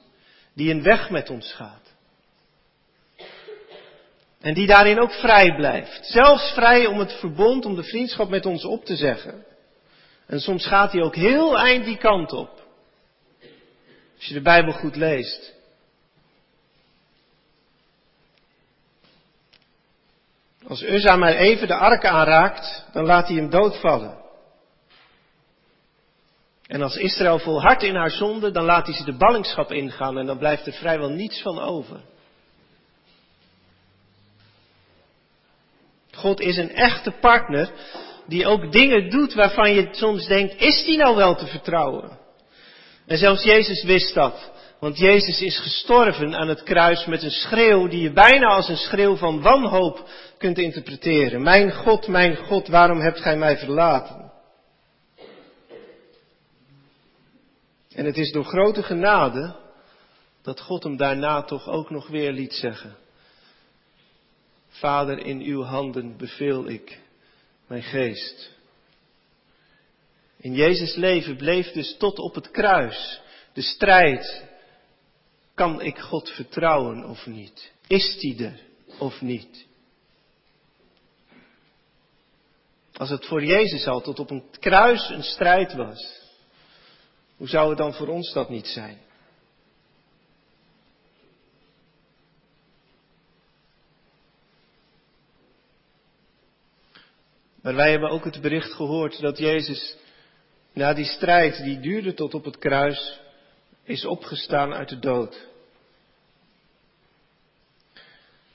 die 0.54 0.72
een 0.72 0.84
weg 0.84 1.10
met 1.10 1.30
ons 1.30 1.54
gaat. 1.54 1.94
En 4.42 4.54
die 4.54 4.68
daarin 4.68 5.00
ook 5.00 5.12
vrij 5.12 5.56
blijft. 5.56 6.06
Zelfs 6.06 6.52
vrij 6.54 6.86
om 6.86 7.00
het 7.00 7.14
verbond, 7.14 7.66
om 7.66 7.76
de 7.76 7.84
vriendschap 7.84 8.30
met 8.30 8.46
ons 8.46 8.66
op 8.66 8.86
te 8.86 8.96
zeggen. 8.96 9.46
En 10.28 10.40
soms 10.40 10.68
gaat 10.68 10.92
hij 10.92 11.02
ook 11.02 11.16
heel 11.16 11.58
eind 11.58 11.86
die 11.86 11.98
kant 11.98 12.32
op. 12.32 12.65
Als 14.16 14.26
je 14.26 14.34
de 14.34 14.42
Bijbel 14.42 14.74
goed 14.74 14.96
leest. 14.96 15.54
Als 20.68 20.84
Uzza 20.84 21.16
maar 21.16 21.34
even 21.34 21.68
de 21.68 21.76
ark 21.76 22.06
aanraakt, 22.06 22.86
dan 22.94 23.06
laat 23.06 23.28
hij 23.28 23.36
hem 23.36 23.50
doodvallen. 23.50 24.24
En 26.68 26.82
als 26.82 26.96
Israël 26.96 27.40
volhardt 27.40 27.84
in 27.84 27.96
haar 27.96 28.12
zonde, 28.12 28.52
dan 28.52 28.64
laat 28.64 28.86
hij 28.86 28.96
ze 28.96 29.04
de 29.04 29.18
ballingschap 29.18 29.72
ingaan 29.72 30.18
en 30.18 30.26
dan 30.26 30.38
blijft 30.38 30.66
er 30.66 30.74
vrijwel 30.74 31.10
niets 31.10 31.42
van 31.42 31.60
over. 31.60 32.02
God 36.12 36.40
is 36.40 36.58
een 36.58 36.72
echte 36.72 37.12
partner 37.12 37.72
die 38.28 38.48
ook 38.48 38.72
dingen 38.72 39.10
doet 39.10 39.34
waarvan 39.34 39.74
je 39.74 39.88
soms 39.92 40.28
denkt, 40.28 40.62
is 40.62 40.86
die 40.86 40.98
nou 40.98 41.16
wel 41.16 41.36
te 41.36 41.48
vertrouwen? 41.48 42.25
En 43.08 43.18
zelfs 43.18 43.44
Jezus 43.44 43.84
wist 43.84 44.14
dat. 44.14 44.52
Want 44.80 44.98
Jezus 44.98 45.42
is 45.42 45.60
gestorven 45.60 46.36
aan 46.36 46.48
het 46.48 46.64
kruis 46.64 47.06
met 47.06 47.24
een 47.24 47.32
schreeuw 47.32 47.88
die 47.88 48.02
je 48.02 48.12
bijna 48.12 48.48
als 48.48 48.70
een 48.70 48.78
schreeuw 48.78 49.16
van 49.16 49.42
wanhoop 49.42 50.10
kunt 50.38 50.58
interpreteren. 50.58 51.42
Mijn 51.42 51.72
God, 51.72 52.08
mijn 52.08 52.36
God, 52.36 52.68
waarom 52.68 53.00
hebt 53.00 53.20
gij 53.22 53.38
mij 53.38 53.58
verlaten? 53.58 54.32
En 57.94 58.06
het 58.06 58.18
is 58.18 58.32
door 58.32 58.46
grote 58.46 58.84
genade 58.84 59.56
dat 60.42 60.62
God 60.62 60.84
hem 60.84 60.98
daarna 60.98 61.44
toch 61.44 61.68
ook 61.68 61.90
nog 61.90 62.08
weer 62.08 62.32
liet 62.32 62.54
zeggen. 62.54 62.96
Vader, 64.68 65.26
in 65.26 65.42
uw 65.42 65.64
handen 65.64 66.18
beveel 66.18 66.70
ik 66.70 67.00
mijn 67.68 67.84
geest. 67.84 68.55
In 70.46 70.54
Jezus 70.54 70.96
leven 70.96 71.36
bleef 71.36 71.72
dus 71.72 71.98
tot 71.98 72.20
op 72.20 72.36
het 72.36 72.52
kruis 72.52 73.22
de 73.54 73.62
strijd. 73.62 74.46
Kan 75.54 75.82
ik 75.82 76.00
God 76.00 76.30
vertrouwen 76.30 77.10
of 77.10 77.26
niet? 77.26 77.72
Is 77.88 78.18
die 78.20 78.46
er 78.46 78.60
of 79.00 79.22
niet? 79.22 79.66
Als 82.94 83.10
het 83.10 83.26
voor 83.26 83.44
Jezus 83.44 83.88
al 83.88 84.02
tot 84.02 84.20
op 84.20 84.30
een 84.30 84.44
kruis 84.60 85.10
een 85.10 85.24
strijd 85.24 85.74
was, 85.74 86.22
hoe 87.38 87.48
zou 87.48 87.70
het 87.70 87.78
dan 87.78 87.94
voor 87.94 88.08
ons 88.08 88.34
dat 88.34 88.50
niet 88.50 88.68
zijn? 88.68 88.98
Maar 97.62 97.76
wij 97.76 97.92
hebben 97.92 98.10
ook 98.10 98.26
het 98.26 98.42
bericht 98.42 98.74
gehoord 98.74 99.20
dat 99.20 99.38
Jezus 99.38 100.04
na 100.76 100.94
die 100.94 101.06
strijd, 101.06 101.64
die 101.64 101.80
duurde 101.80 102.14
tot 102.14 102.34
op 102.34 102.46
het 102.46 102.58
kruis, 102.58 103.20
is 103.84 104.06
opgestaan 104.06 104.74
uit 104.74 104.90
de 104.90 105.00
dood. 105.00 105.48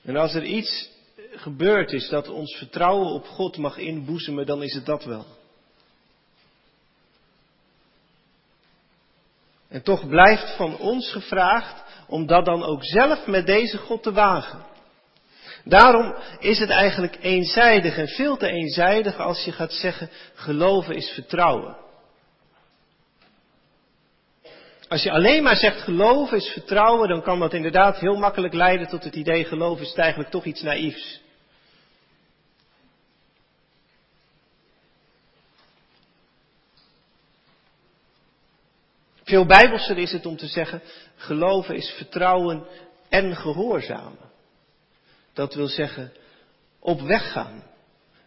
En 0.02 0.16
als 0.16 0.34
er 0.34 0.44
iets 0.44 0.90
gebeurd 1.30 1.92
is 1.92 2.08
dat 2.08 2.28
ons 2.28 2.56
vertrouwen 2.56 3.12
op 3.12 3.26
God 3.26 3.56
mag 3.56 3.76
inboezemen, 3.76 4.46
dan 4.46 4.62
is 4.62 4.74
het 4.74 4.86
dat 4.86 5.04
wel. 5.04 5.26
En 9.68 9.82
toch 9.82 10.08
blijft 10.08 10.56
van 10.56 10.78
ons 10.78 11.12
gevraagd 11.12 11.82
om 12.06 12.26
dat 12.26 12.44
dan 12.44 12.62
ook 12.64 12.84
zelf 12.84 13.26
met 13.26 13.46
deze 13.46 13.78
God 13.78 14.02
te 14.02 14.12
wagen. 14.12 14.64
Daarom 15.64 16.14
is 16.38 16.58
het 16.58 16.70
eigenlijk 16.70 17.18
eenzijdig 17.20 17.96
en 17.96 18.08
veel 18.08 18.36
te 18.36 18.48
eenzijdig 18.48 19.18
als 19.18 19.44
je 19.44 19.52
gaat 19.52 19.72
zeggen 19.72 20.10
geloven 20.34 20.94
is 20.94 21.10
vertrouwen. 21.10 21.76
Als 24.90 25.02
je 25.02 25.10
alleen 25.10 25.42
maar 25.42 25.56
zegt 25.56 25.80
geloven 25.80 26.36
is 26.36 26.48
vertrouwen, 26.48 27.08
dan 27.08 27.22
kan 27.22 27.38
dat 27.38 27.52
inderdaad 27.52 27.98
heel 27.98 28.16
makkelijk 28.16 28.54
leiden 28.54 28.88
tot 28.88 29.04
het 29.04 29.14
idee 29.14 29.44
geloven 29.44 29.84
is 29.84 29.94
eigenlijk 29.94 30.30
toch 30.30 30.44
iets 30.44 30.62
naïefs. 30.62 31.20
Veel 39.22 39.46
bijbelser 39.46 39.98
is 39.98 40.12
het 40.12 40.26
om 40.26 40.36
te 40.36 40.46
zeggen, 40.46 40.82
geloven 41.16 41.74
is 41.74 41.90
vertrouwen 41.90 42.66
en 43.08 43.36
gehoorzamen. 43.36 44.30
Dat 45.32 45.54
wil 45.54 45.68
zeggen, 45.68 46.12
op 46.80 47.00
weg 47.00 47.32
gaan. 47.32 47.64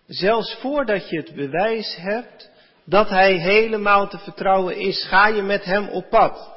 Zelfs 0.08 0.56
voordat 0.56 1.10
je 1.10 1.18
het 1.18 1.36
bewijs 1.36 1.96
hebt 1.96 2.50
dat 2.84 3.10
hij 3.10 3.34
helemaal 3.34 4.08
te 4.08 4.18
vertrouwen 4.18 4.78
is, 4.78 5.04
ga 5.04 5.28
je 5.28 5.42
met 5.42 5.64
hem 5.64 5.88
op 5.88 6.10
pad. 6.10 6.53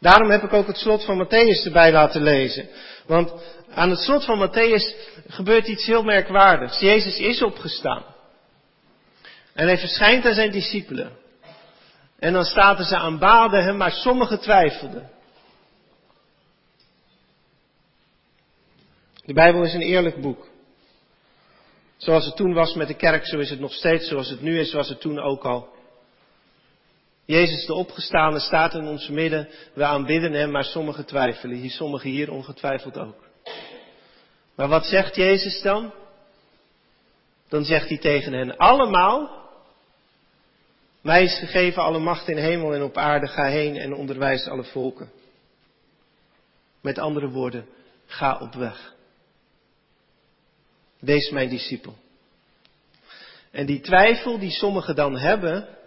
Daarom 0.00 0.30
heb 0.30 0.42
ik 0.42 0.52
ook 0.52 0.66
het 0.66 0.76
slot 0.76 1.04
van 1.04 1.26
Matthäus 1.26 1.64
erbij 1.64 1.92
laten 1.92 2.22
lezen. 2.22 2.68
Want 3.06 3.32
aan 3.70 3.90
het 3.90 3.98
slot 3.98 4.24
van 4.24 4.48
Matthäus 4.48 4.94
gebeurt 5.28 5.66
iets 5.66 5.86
heel 5.86 6.02
merkwaardigs. 6.02 6.80
Jezus 6.80 7.18
is 7.18 7.42
opgestaan. 7.42 8.04
En 9.54 9.66
hij 9.66 9.78
verschijnt 9.78 10.26
aan 10.26 10.34
zijn 10.34 10.50
discipelen. 10.50 11.12
En 12.18 12.32
dan 12.32 12.44
staat 12.44 12.86
ze 12.86 12.96
aanbaden 12.96 13.64
hem, 13.64 13.76
maar 13.76 13.92
sommigen 13.92 14.40
twijfelden. 14.40 15.10
De 19.24 19.32
Bijbel 19.32 19.62
is 19.62 19.74
een 19.74 19.82
eerlijk 19.82 20.20
boek. 20.20 20.48
Zoals 21.96 22.24
het 22.24 22.36
toen 22.36 22.54
was 22.54 22.74
met 22.74 22.88
de 22.88 22.94
kerk, 22.94 23.26
zo 23.26 23.38
is 23.38 23.50
het 23.50 23.60
nog 23.60 23.72
steeds. 23.72 24.08
Zoals 24.08 24.30
het 24.30 24.40
nu 24.40 24.58
is, 24.58 24.72
was 24.72 24.88
het 24.88 25.00
toen 25.00 25.20
ook 25.20 25.44
al. 25.44 25.68
Jezus 27.30 27.66
de 27.66 27.74
opgestaande 27.74 28.40
staat 28.40 28.74
in 28.74 28.86
ons 28.86 29.08
midden. 29.08 29.48
We 29.74 29.84
aanbidden 29.84 30.32
hem, 30.32 30.50
maar 30.50 30.64
sommigen 30.64 31.06
twijfelen. 31.06 31.56
Hier, 31.56 31.70
sommigen 31.70 32.10
hier 32.10 32.30
ongetwijfeld 32.30 32.98
ook. 32.98 33.24
Maar 34.54 34.68
wat 34.68 34.84
zegt 34.84 35.16
Jezus 35.16 35.62
dan? 35.62 35.92
Dan 37.48 37.64
zegt 37.64 37.88
hij 37.88 37.98
tegen 37.98 38.32
hen 38.32 38.56
allemaal, 38.56 39.48
mij 41.00 41.22
is 41.22 41.38
gegeven 41.38 41.82
alle 41.82 41.98
macht 41.98 42.28
in 42.28 42.36
hemel 42.36 42.74
en 42.74 42.82
op 42.82 42.96
aarde. 42.96 43.26
Ga 43.26 43.44
heen 43.44 43.76
en 43.76 43.94
onderwijs 43.94 44.48
alle 44.48 44.64
volken. 44.64 45.10
Met 46.80 46.98
andere 46.98 47.28
woorden, 47.28 47.66
ga 48.06 48.38
op 48.38 48.54
weg. 48.54 48.94
Wees 50.98 51.30
mijn 51.30 51.48
discipel. 51.48 51.96
En 53.50 53.66
die 53.66 53.80
twijfel 53.80 54.38
die 54.38 54.50
sommigen 54.50 54.94
dan 54.94 55.18
hebben, 55.18 55.78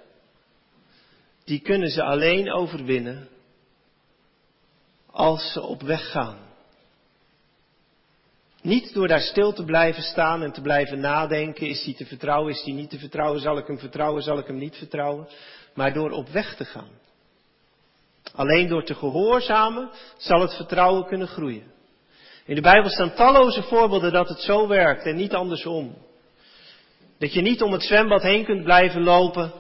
die 1.44 1.60
kunnen 1.60 1.90
ze 1.90 2.04
alleen 2.04 2.52
overwinnen 2.52 3.28
als 5.12 5.52
ze 5.52 5.62
op 5.62 5.82
weg 5.82 6.12
gaan. 6.12 6.38
Niet 8.62 8.94
door 8.94 9.08
daar 9.08 9.22
stil 9.22 9.54
te 9.54 9.64
blijven 9.64 10.04
staan 10.04 10.44
en 10.44 10.52
te 10.52 10.62
blijven 10.62 11.00
nadenken, 11.00 11.68
is 11.68 11.84
hij 11.84 11.94
te 11.94 12.06
vertrouwen, 12.06 12.54
is 12.54 12.62
hij 12.64 12.74
niet 12.74 12.90
te 12.90 13.00
vertrouwen, 13.00 13.42
zal 13.42 13.58
ik 13.58 13.68
hem 13.68 13.80
vertrouwen, 13.80 14.24
zal 14.24 14.38
ik 14.38 14.48
hem 14.48 14.58
niet 14.58 14.76
vertrouwen, 14.76 15.28
maar 15.74 15.94
door 15.94 16.12
op 16.12 16.30
weg 16.30 16.56
te 16.56 16.66
gaan. 16.66 16.90
Alleen 18.36 18.68
door 18.68 18.84
te 18.84 18.96
gehoorzamen 18.96 19.90
zal 20.18 20.42
het 20.42 20.54
vertrouwen 20.54 21.06
kunnen 21.06 21.28
groeien. 21.28 21.72
In 22.46 22.56
de 22.56 22.62
Bijbel 22.62 22.90
staan 22.90 23.14
talloze 23.14 23.64
voorbeelden 23.64 24.12
dat 24.12 24.30
het 24.30 24.40
zo 24.40 24.68
werkt 24.68 25.06
en 25.06 25.16
niet 25.16 25.34
andersom. 25.34 25.98
Dat 27.20 27.34
je 27.34 27.42
niet 27.42 27.62
om 27.62 27.72
het 27.72 27.84
zwembad 27.84 28.22
heen 28.22 28.46
kunt 28.46 28.64
blijven 28.64 29.04
lopen 29.04 29.54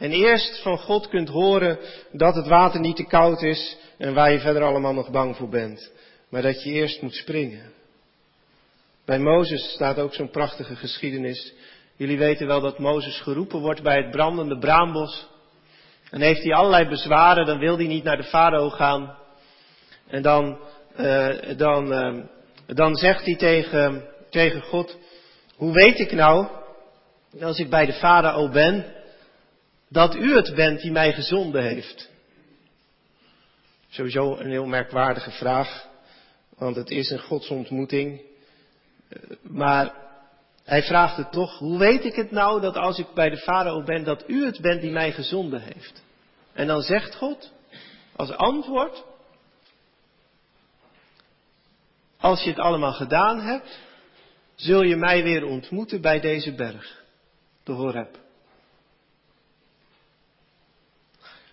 en 0.00 0.12
eerst 0.12 0.62
van 0.62 0.78
God 0.78 1.08
kunt 1.08 1.28
horen 1.28 1.78
dat 2.12 2.34
het 2.34 2.46
water 2.46 2.80
niet 2.80 2.96
te 2.96 3.04
koud 3.04 3.42
is 3.42 3.76
en 3.98 4.14
waar 4.14 4.32
je 4.32 4.40
verder 4.40 4.62
allemaal 4.62 4.94
nog 4.94 5.10
bang 5.10 5.36
voor 5.36 5.48
bent. 5.48 5.92
Maar 6.30 6.42
dat 6.42 6.62
je 6.62 6.70
eerst 6.70 7.02
moet 7.02 7.14
springen. 7.14 7.72
Bij 9.04 9.18
Mozes 9.18 9.72
staat 9.72 9.98
ook 9.98 10.14
zo'n 10.14 10.30
prachtige 10.30 10.76
geschiedenis. 10.76 11.52
Jullie 11.96 12.18
weten 12.18 12.46
wel 12.46 12.60
dat 12.60 12.78
Mozes 12.78 13.20
geroepen 13.20 13.60
wordt 13.60 13.82
bij 13.82 13.96
het 13.96 14.10
brandende 14.10 14.58
braambos. 14.58 15.26
En 16.10 16.20
heeft 16.20 16.42
hij 16.42 16.54
allerlei 16.54 16.88
bezwaren, 16.88 17.46
dan 17.46 17.58
wil 17.58 17.76
hij 17.76 17.86
niet 17.86 18.04
naar 18.04 18.16
de 18.16 18.24
farao 18.24 18.70
gaan. 18.70 19.16
En 20.06 20.22
dan, 20.22 20.58
uh, 20.96 21.28
dan, 21.56 21.92
uh, 21.92 22.24
dan 22.66 22.94
zegt 22.94 23.24
hij 23.24 23.36
tegen, 23.36 24.04
tegen 24.30 24.62
God, 24.62 24.98
hoe 25.56 25.72
weet 25.72 25.98
ik 25.98 26.12
nou, 26.12 26.46
als 27.40 27.58
ik 27.58 27.70
bij 27.70 27.86
de 27.86 27.92
farao 27.92 28.48
ben, 28.48 28.98
dat 29.90 30.14
u 30.14 30.34
het 30.34 30.54
bent 30.54 30.80
die 30.80 30.92
mij 30.92 31.12
gezonden 31.12 31.62
heeft? 31.62 32.10
Sowieso 33.88 34.36
een 34.36 34.50
heel 34.50 34.66
merkwaardige 34.66 35.30
vraag, 35.30 35.86
want 36.56 36.76
het 36.76 36.90
is 36.90 37.10
een 37.10 37.20
godsontmoeting. 37.22 38.20
Maar 39.42 39.94
hij 40.64 40.82
vraagt 40.82 41.16
het 41.16 41.32
toch, 41.32 41.58
hoe 41.58 41.78
weet 41.78 42.04
ik 42.04 42.14
het 42.14 42.30
nou 42.30 42.60
dat 42.60 42.76
als 42.76 42.98
ik 42.98 43.06
bij 43.14 43.30
de 43.30 43.36
farao 43.36 43.82
ben, 43.82 44.04
dat 44.04 44.24
u 44.28 44.44
het 44.44 44.60
bent 44.60 44.80
die 44.80 44.90
mij 44.90 45.12
gezonden 45.12 45.60
heeft? 45.60 46.02
En 46.52 46.66
dan 46.66 46.82
zegt 46.82 47.14
God, 47.14 47.52
als 48.16 48.30
antwoord, 48.30 49.04
als 52.20 52.42
je 52.42 52.50
het 52.50 52.58
allemaal 52.58 52.92
gedaan 52.92 53.40
hebt, 53.40 53.78
zul 54.54 54.82
je 54.82 54.96
mij 54.96 55.22
weer 55.22 55.44
ontmoeten 55.44 56.00
bij 56.00 56.20
deze 56.20 56.54
berg, 56.54 57.04
de 57.64 57.72
Horeb. 57.72 58.28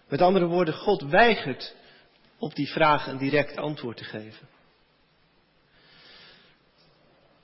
Met 0.08 0.22
andere 0.22 0.46
woorden, 0.46 0.74
God 0.74 1.02
weigert 1.02 1.76
op 2.38 2.56
die 2.56 2.68
vraag 2.68 3.08
een 3.08 3.18
direct 3.18 3.58
antwoord 3.58 3.98
te 3.98 4.04
geven. 4.04 4.48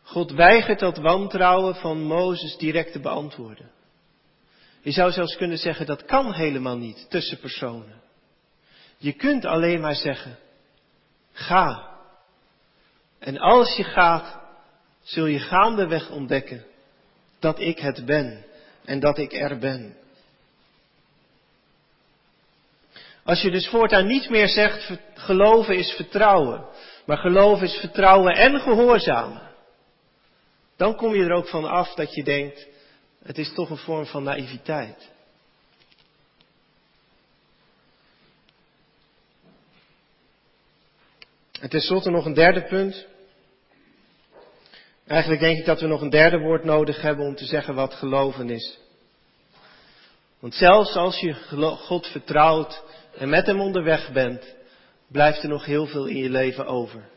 God 0.02 0.32
weigert 0.32 0.80
dat 0.80 0.98
wantrouwen 0.98 1.76
van 1.76 2.04
Mozes 2.04 2.58
direct 2.58 2.92
te 2.92 3.00
beantwoorden. 3.00 3.72
Je 4.82 4.92
zou 4.92 5.12
zelfs 5.12 5.36
kunnen 5.36 5.58
zeggen 5.58 5.86
dat 5.86 6.06
kan 6.06 6.34
helemaal 6.34 6.78
niet 6.78 7.10
tussen 7.10 7.40
personen. 7.40 8.02
Je 8.98 9.14
kunt 9.14 9.46
alleen 9.46 9.82
maar 9.82 9.96
zeggen, 9.96 10.38
ga. 11.32 11.92
En 13.20 13.38
als 13.38 13.76
je 13.76 13.84
gaat, 13.84 14.40
zul 15.02 15.26
je 15.26 15.40
gaandeweg 15.40 16.10
ontdekken 16.10 16.66
dat 17.40 17.60
ik 17.60 17.80
het 17.80 18.06
ben 18.06 18.46
en 18.86 19.00
dat 19.00 19.18
ik 19.18 19.34
er 19.34 19.58
ben. 19.58 19.98
Als 23.24 23.42
je 23.42 23.52
dus 23.52 23.68
voortaan 23.68 24.08
niet 24.08 24.30
meer 24.30 24.48
zegt, 24.48 24.92
geloven 25.14 25.78
is 25.78 25.92
vertrouwen, 25.92 26.66
maar 27.06 27.18
geloven 27.18 27.68
is 27.68 27.76
vertrouwen 27.76 28.34
en 28.34 28.60
gehoorzamen. 28.60 29.52
Dan 30.78 30.96
kom 30.96 31.16
je 31.16 31.24
er 31.24 31.34
ook 31.34 31.48
van 31.48 31.66
af 31.66 31.94
dat 31.94 32.14
je 32.14 32.24
denkt, 32.24 32.68
het 33.24 33.38
is 33.38 33.54
toch 33.54 33.70
een 33.70 33.78
vorm 33.78 34.06
van 34.06 34.24
naïviteit. 34.24 35.12
En 41.60 41.70
tenslotte 41.70 42.10
nog 42.10 42.26
een 42.26 42.34
derde 42.34 42.64
punt. 42.64 43.06
Eigenlijk 45.08 45.42
denk 45.42 45.58
ik 45.58 45.66
dat 45.66 45.82
we 45.82 45.88
nog 45.88 46.02
een 46.02 46.10
derde 46.10 46.40
woord 46.40 46.64
nodig 46.64 47.02
hebben 47.02 47.26
om 47.26 47.36
te 47.36 47.46
zeggen 47.46 47.76
wat 47.76 47.94
geloven 47.94 48.50
is. 48.50 48.80
Want 50.40 50.56
zelfs 50.56 50.96
als 50.96 51.20
je 51.20 51.34
God 51.78 52.08
vertrouwt 52.08 52.84
en 53.18 53.30
met 53.30 53.46
Hem 53.46 53.62
onderweg 53.62 54.12
bent, 54.12 54.56
blijft 55.08 55.44
er 55.44 55.50
nog 55.50 55.66
heel 55.66 55.86
veel 55.86 56.06
in 56.06 56.18
je 56.18 56.30
leven 56.30 56.66
over. 56.66 57.10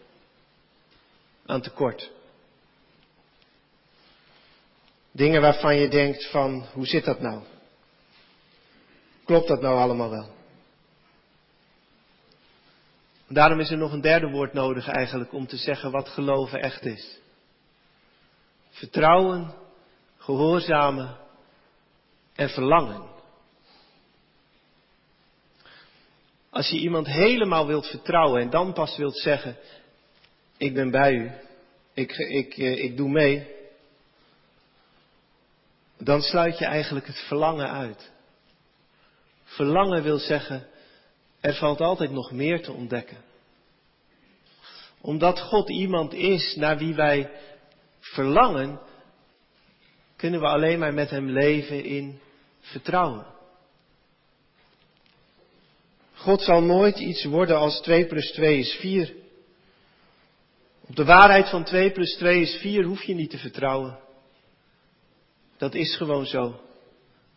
Aan 1.47 1.61
tekort. 1.61 2.11
Dingen 5.13 5.41
waarvan 5.41 5.77
je 5.77 5.89
denkt 5.89 6.31
van, 6.31 6.67
hoe 6.73 6.87
zit 6.87 7.05
dat 7.05 7.21
nou? 7.21 7.43
Klopt 9.25 9.49
dat 9.49 9.61
nou 9.61 9.79
allemaal 9.79 10.11
wel? 10.11 10.35
Daarom 13.29 13.61
is 13.61 13.71
er 13.71 13.79
nog 13.79 13.93
een 13.93 14.01
derde 14.01 14.31
woord 14.31 14.53
nodig 14.53 14.89
eigenlijk 14.89 15.33
om 15.33 15.47
te 15.47 15.57
zeggen 15.57 15.91
wat 15.91 16.09
geloven 16.09 16.61
echt 16.61 16.85
is. 16.85 17.19
Vertrouwen, 18.71 19.55
gehoorzamen 20.19 21.17
en 22.35 22.49
verlangen. 22.49 23.16
Als 26.57 26.69
je 26.69 26.79
iemand 26.79 27.07
helemaal 27.07 27.67
wilt 27.67 27.87
vertrouwen 27.87 28.41
en 28.41 28.51
dan 28.51 28.73
pas 28.73 28.97
wilt 28.97 29.19
zeggen, 29.19 29.57
ik 30.57 30.75
ben 30.75 30.91
bij 30.91 31.13
u, 31.13 31.31
ik, 31.95 32.13
ik, 32.13 32.57
eh, 32.57 32.85
ik 32.85 32.97
doe 32.97 33.09
mee, 33.09 33.47
dan 35.99 36.21
sluit 36.21 36.59
je 36.59 36.65
eigenlijk 36.65 37.07
het 37.07 37.19
verlangen 37.19 37.71
uit. 37.71 38.13
Verlangen 39.45 40.03
wil 40.03 40.19
zeggen, 40.19 40.67
er 41.41 41.55
valt 41.55 41.81
altijd 41.81 42.11
nog 42.11 42.31
meer 42.31 42.63
te 42.63 42.73
ontdekken. 42.73 43.25
Omdat 45.01 45.41
God 45.41 45.71
iemand 45.71 46.15
is 46.15 46.55
naar 46.55 46.79
wie 46.79 46.95
wij 46.95 47.31
verlangen, 48.01 48.81
kunnen 50.17 50.41
we 50.41 50.47
alleen 50.47 50.79
maar 50.79 50.95
met 50.95 51.11
Hem 51.11 51.31
leven 51.31 51.85
in 51.85 52.21
vertrouwen. 52.61 53.36
God 56.27 56.43
zal 56.43 56.63
nooit 56.63 56.99
iets 56.99 57.25
worden 57.25 57.57
als 57.57 57.81
2 57.81 58.07
plus 58.07 58.31
2 58.33 58.59
is 58.59 58.75
4. 58.75 59.15
Op 60.89 60.97
de 60.97 61.05
waarheid 61.05 61.49
van 61.49 61.65
2 61.65 61.91
plus 61.91 62.15
2 62.15 62.41
is 62.41 62.55
4 62.55 62.85
hoef 62.85 63.03
je 63.03 63.15
niet 63.15 63.31
te 63.31 63.39
vertrouwen. 63.39 63.99
Dat 65.57 65.75
is 65.75 65.97
gewoon 65.97 66.27
zo. 66.27 66.61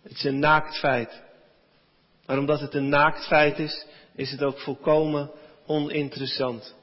Het 0.04 0.12
is 0.12 0.24
een 0.24 0.40
naakt 0.40 0.78
feit. 0.78 1.22
Maar 2.26 2.38
omdat 2.38 2.60
het 2.60 2.74
een 2.74 2.90
naakt 2.90 3.28
feit 3.28 3.60
is, 3.60 3.86
is 4.16 4.32
het 4.32 4.44
ook 4.44 4.60
volkomen 4.60 5.32
oninteressant. 5.66 6.76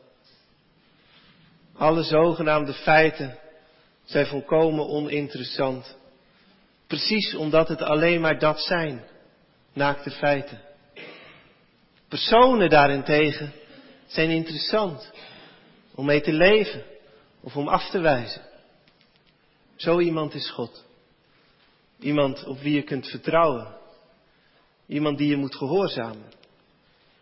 Alle 1.76 2.02
zogenaamde 2.02 2.72
feiten 2.72 3.38
zijn 4.04 4.26
volkomen 4.26 4.88
oninteressant. 4.88 5.96
Precies 6.86 7.34
omdat 7.34 7.68
het 7.68 7.82
alleen 7.82 8.20
maar 8.20 8.38
dat 8.38 8.60
zijn, 8.60 9.04
naakte 9.72 10.10
feiten. 10.10 10.65
Personen 12.08 12.70
daarentegen 12.70 13.52
zijn 14.06 14.30
interessant 14.30 15.12
om 15.94 16.06
mee 16.06 16.20
te 16.20 16.32
leven 16.32 16.84
of 17.40 17.56
om 17.56 17.68
af 17.68 17.90
te 17.90 17.98
wijzen. 17.98 18.42
Zo 19.76 20.00
iemand 20.00 20.34
is 20.34 20.50
God. 20.50 20.84
Iemand 21.98 22.44
op 22.44 22.60
wie 22.60 22.74
je 22.74 22.82
kunt 22.82 23.06
vertrouwen. 23.06 23.74
Iemand 24.86 25.18
die 25.18 25.28
je 25.28 25.36
moet 25.36 25.56
gehoorzamen. 25.56 26.32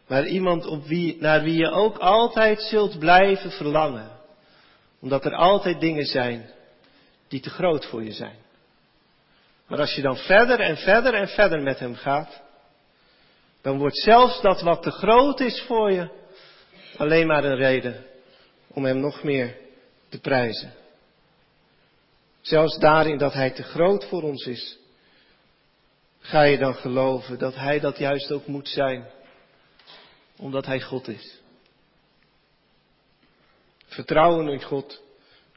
Maar 0.06 0.26
iemand 0.26 0.66
op 0.66 0.86
wie, 0.86 1.16
naar 1.20 1.42
wie 1.42 1.56
je 1.56 1.70
ook 1.70 1.98
altijd 1.98 2.62
zult 2.62 2.98
blijven 2.98 3.50
verlangen. 3.50 4.10
Omdat 5.00 5.24
er 5.24 5.34
altijd 5.34 5.80
dingen 5.80 6.06
zijn 6.06 6.50
die 7.28 7.40
te 7.40 7.50
groot 7.50 7.86
voor 7.86 8.02
je 8.02 8.12
zijn. 8.12 8.36
Maar 9.66 9.80
als 9.80 9.94
je 9.94 10.02
dan 10.02 10.16
verder 10.16 10.60
en 10.60 10.76
verder 10.76 11.14
en 11.14 11.28
verder 11.28 11.62
met 11.62 11.78
hem 11.78 11.94
gaat, 11.94 12.42
dan 13.64 13.78
wordt 13.78 13.98
zelfs 13.98 14.40
dat 14.40 14.60
wat 14.60 14.82
te 14.82 14.90
groot 14.90 15.40
is 15.40 15.62
voor 15.66 15.92
je 15.92 16.08
alleen 16.96 17.26
maar 17.26 17.44
een 17.44 17.56
reden 17.56 18.04
om 18.68 18.84
hem 18.84 19.00
nog 19.00 19.22
meer 19.22 19.56
te 20.08 20.20
prijzen. 20.20 20.72
Zelfs 22.40 22.78
daarin 22.78 23.18
dat 23.18 23.32
hij 23.32 23.50
te 23.50 23.62
groot 23.62 24.04
voor 24.04 24.22
ons 24.22 24.46
is, 24.46 24.78
ga 26.18 26.42
je 26.42 26.58
dan 26.58 26.74
geloven 26.74 27.38
dat 27.38 27.54
hij 27.54 27.80
dat 27.80 27.98
juist 27.98 28.32
ook 28.32 28.46
moet 28.46 28.68
zijn, 28.68 29.10
omdat 30.36 30.66
hij 30.66 30.80
God 30.80 31.08
is. 31.08 31.40
Vertrouwen 33.86 34.48
in 34.48 34.62
God, 34.62 35.02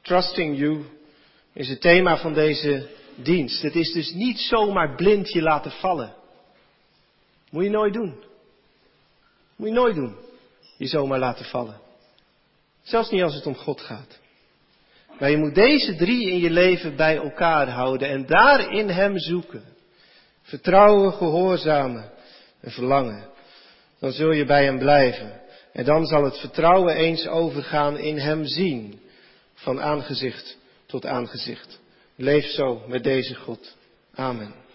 trusting 0.02 0.58
you, 0.58 0.86
is 1.54 1.70
het 1.70 1.82
thema 1.82 2.17
van 2.17 2.34
deze 2.34 2.89
dienst. 3.15 3.62
Het 3.62 3.76
is 3.76 3.93
dus 3.93 4.12
niet 4.12 4.39
zomaar 4.39 4.96
blind 4.96 5.32
je 5.32 5.41
laten 5.41 5.72
vallen. 5.72 6.16
Moet 7.49 7.63
je 7.63 7.69
nooit 7.69 7.93
doen. 7.93 8.23
Moet 9.55 9.67
je 9.67 9.73
nooit 9.73 9.95
doen. 9.95 10.15
Je 10.77 10.88
zomaar 10.88 11.19
laten 11.19 11.45
vallen. 11.45 11.79
Zelfs 12.81 13.10
niet 13.10 13.21
als 13.21 13.36
het 13.36 13.45
om 13.45 13.55
God 13.55 13.81
gaat. 13.81 14.19
Maar 15.19 15.29
je 15.29 15.38
moet 15.38 15.55
deze 15.55 15.95
drie 15.95 16.29
in 16.29 16.39
je 16.39 16.49
leven 16.49 16.95
bij 16.95 17.15
elkaar 17.15 17.69
houden 17.69 18.10
en 18.10 18.25
daarin 18.25 18.89
Hem 18.89 19.19
zoeken. 19.19 19.63
Vertrouwen, 20.41 21.13
gehoorzamen 21.13 22.12
en 22.60 22.71
verlangen. 22.71 23.29
Dan 23.99 24.12
zul 24.12 24.31
je 24.31 24.45
bij 24.45 24.63
Hem 24.63 24.77
blijven. 24.77 25.41
En 25.73 25.86
dan 25.86 26.05
zal 26.05 26.23
het 26.23 26.38
vertrouwen 26.38 26.95
eens 26.95 27.27
overgaan 27.27 27.97
in 27.97 28.17
Hem 28.17 28.45
zien. 28.45 28.99
Van 29.53 29.81
aangezicht 29.81 30.57
tot 30.86 31.05
aangezicht. 31.05 31.79
Leef 32.15 32.45
zo 32.45 32.81
met 32.88 33.03
deze 33.03 33.36
God. 33.36 33.75
Amen. 34.15 34.66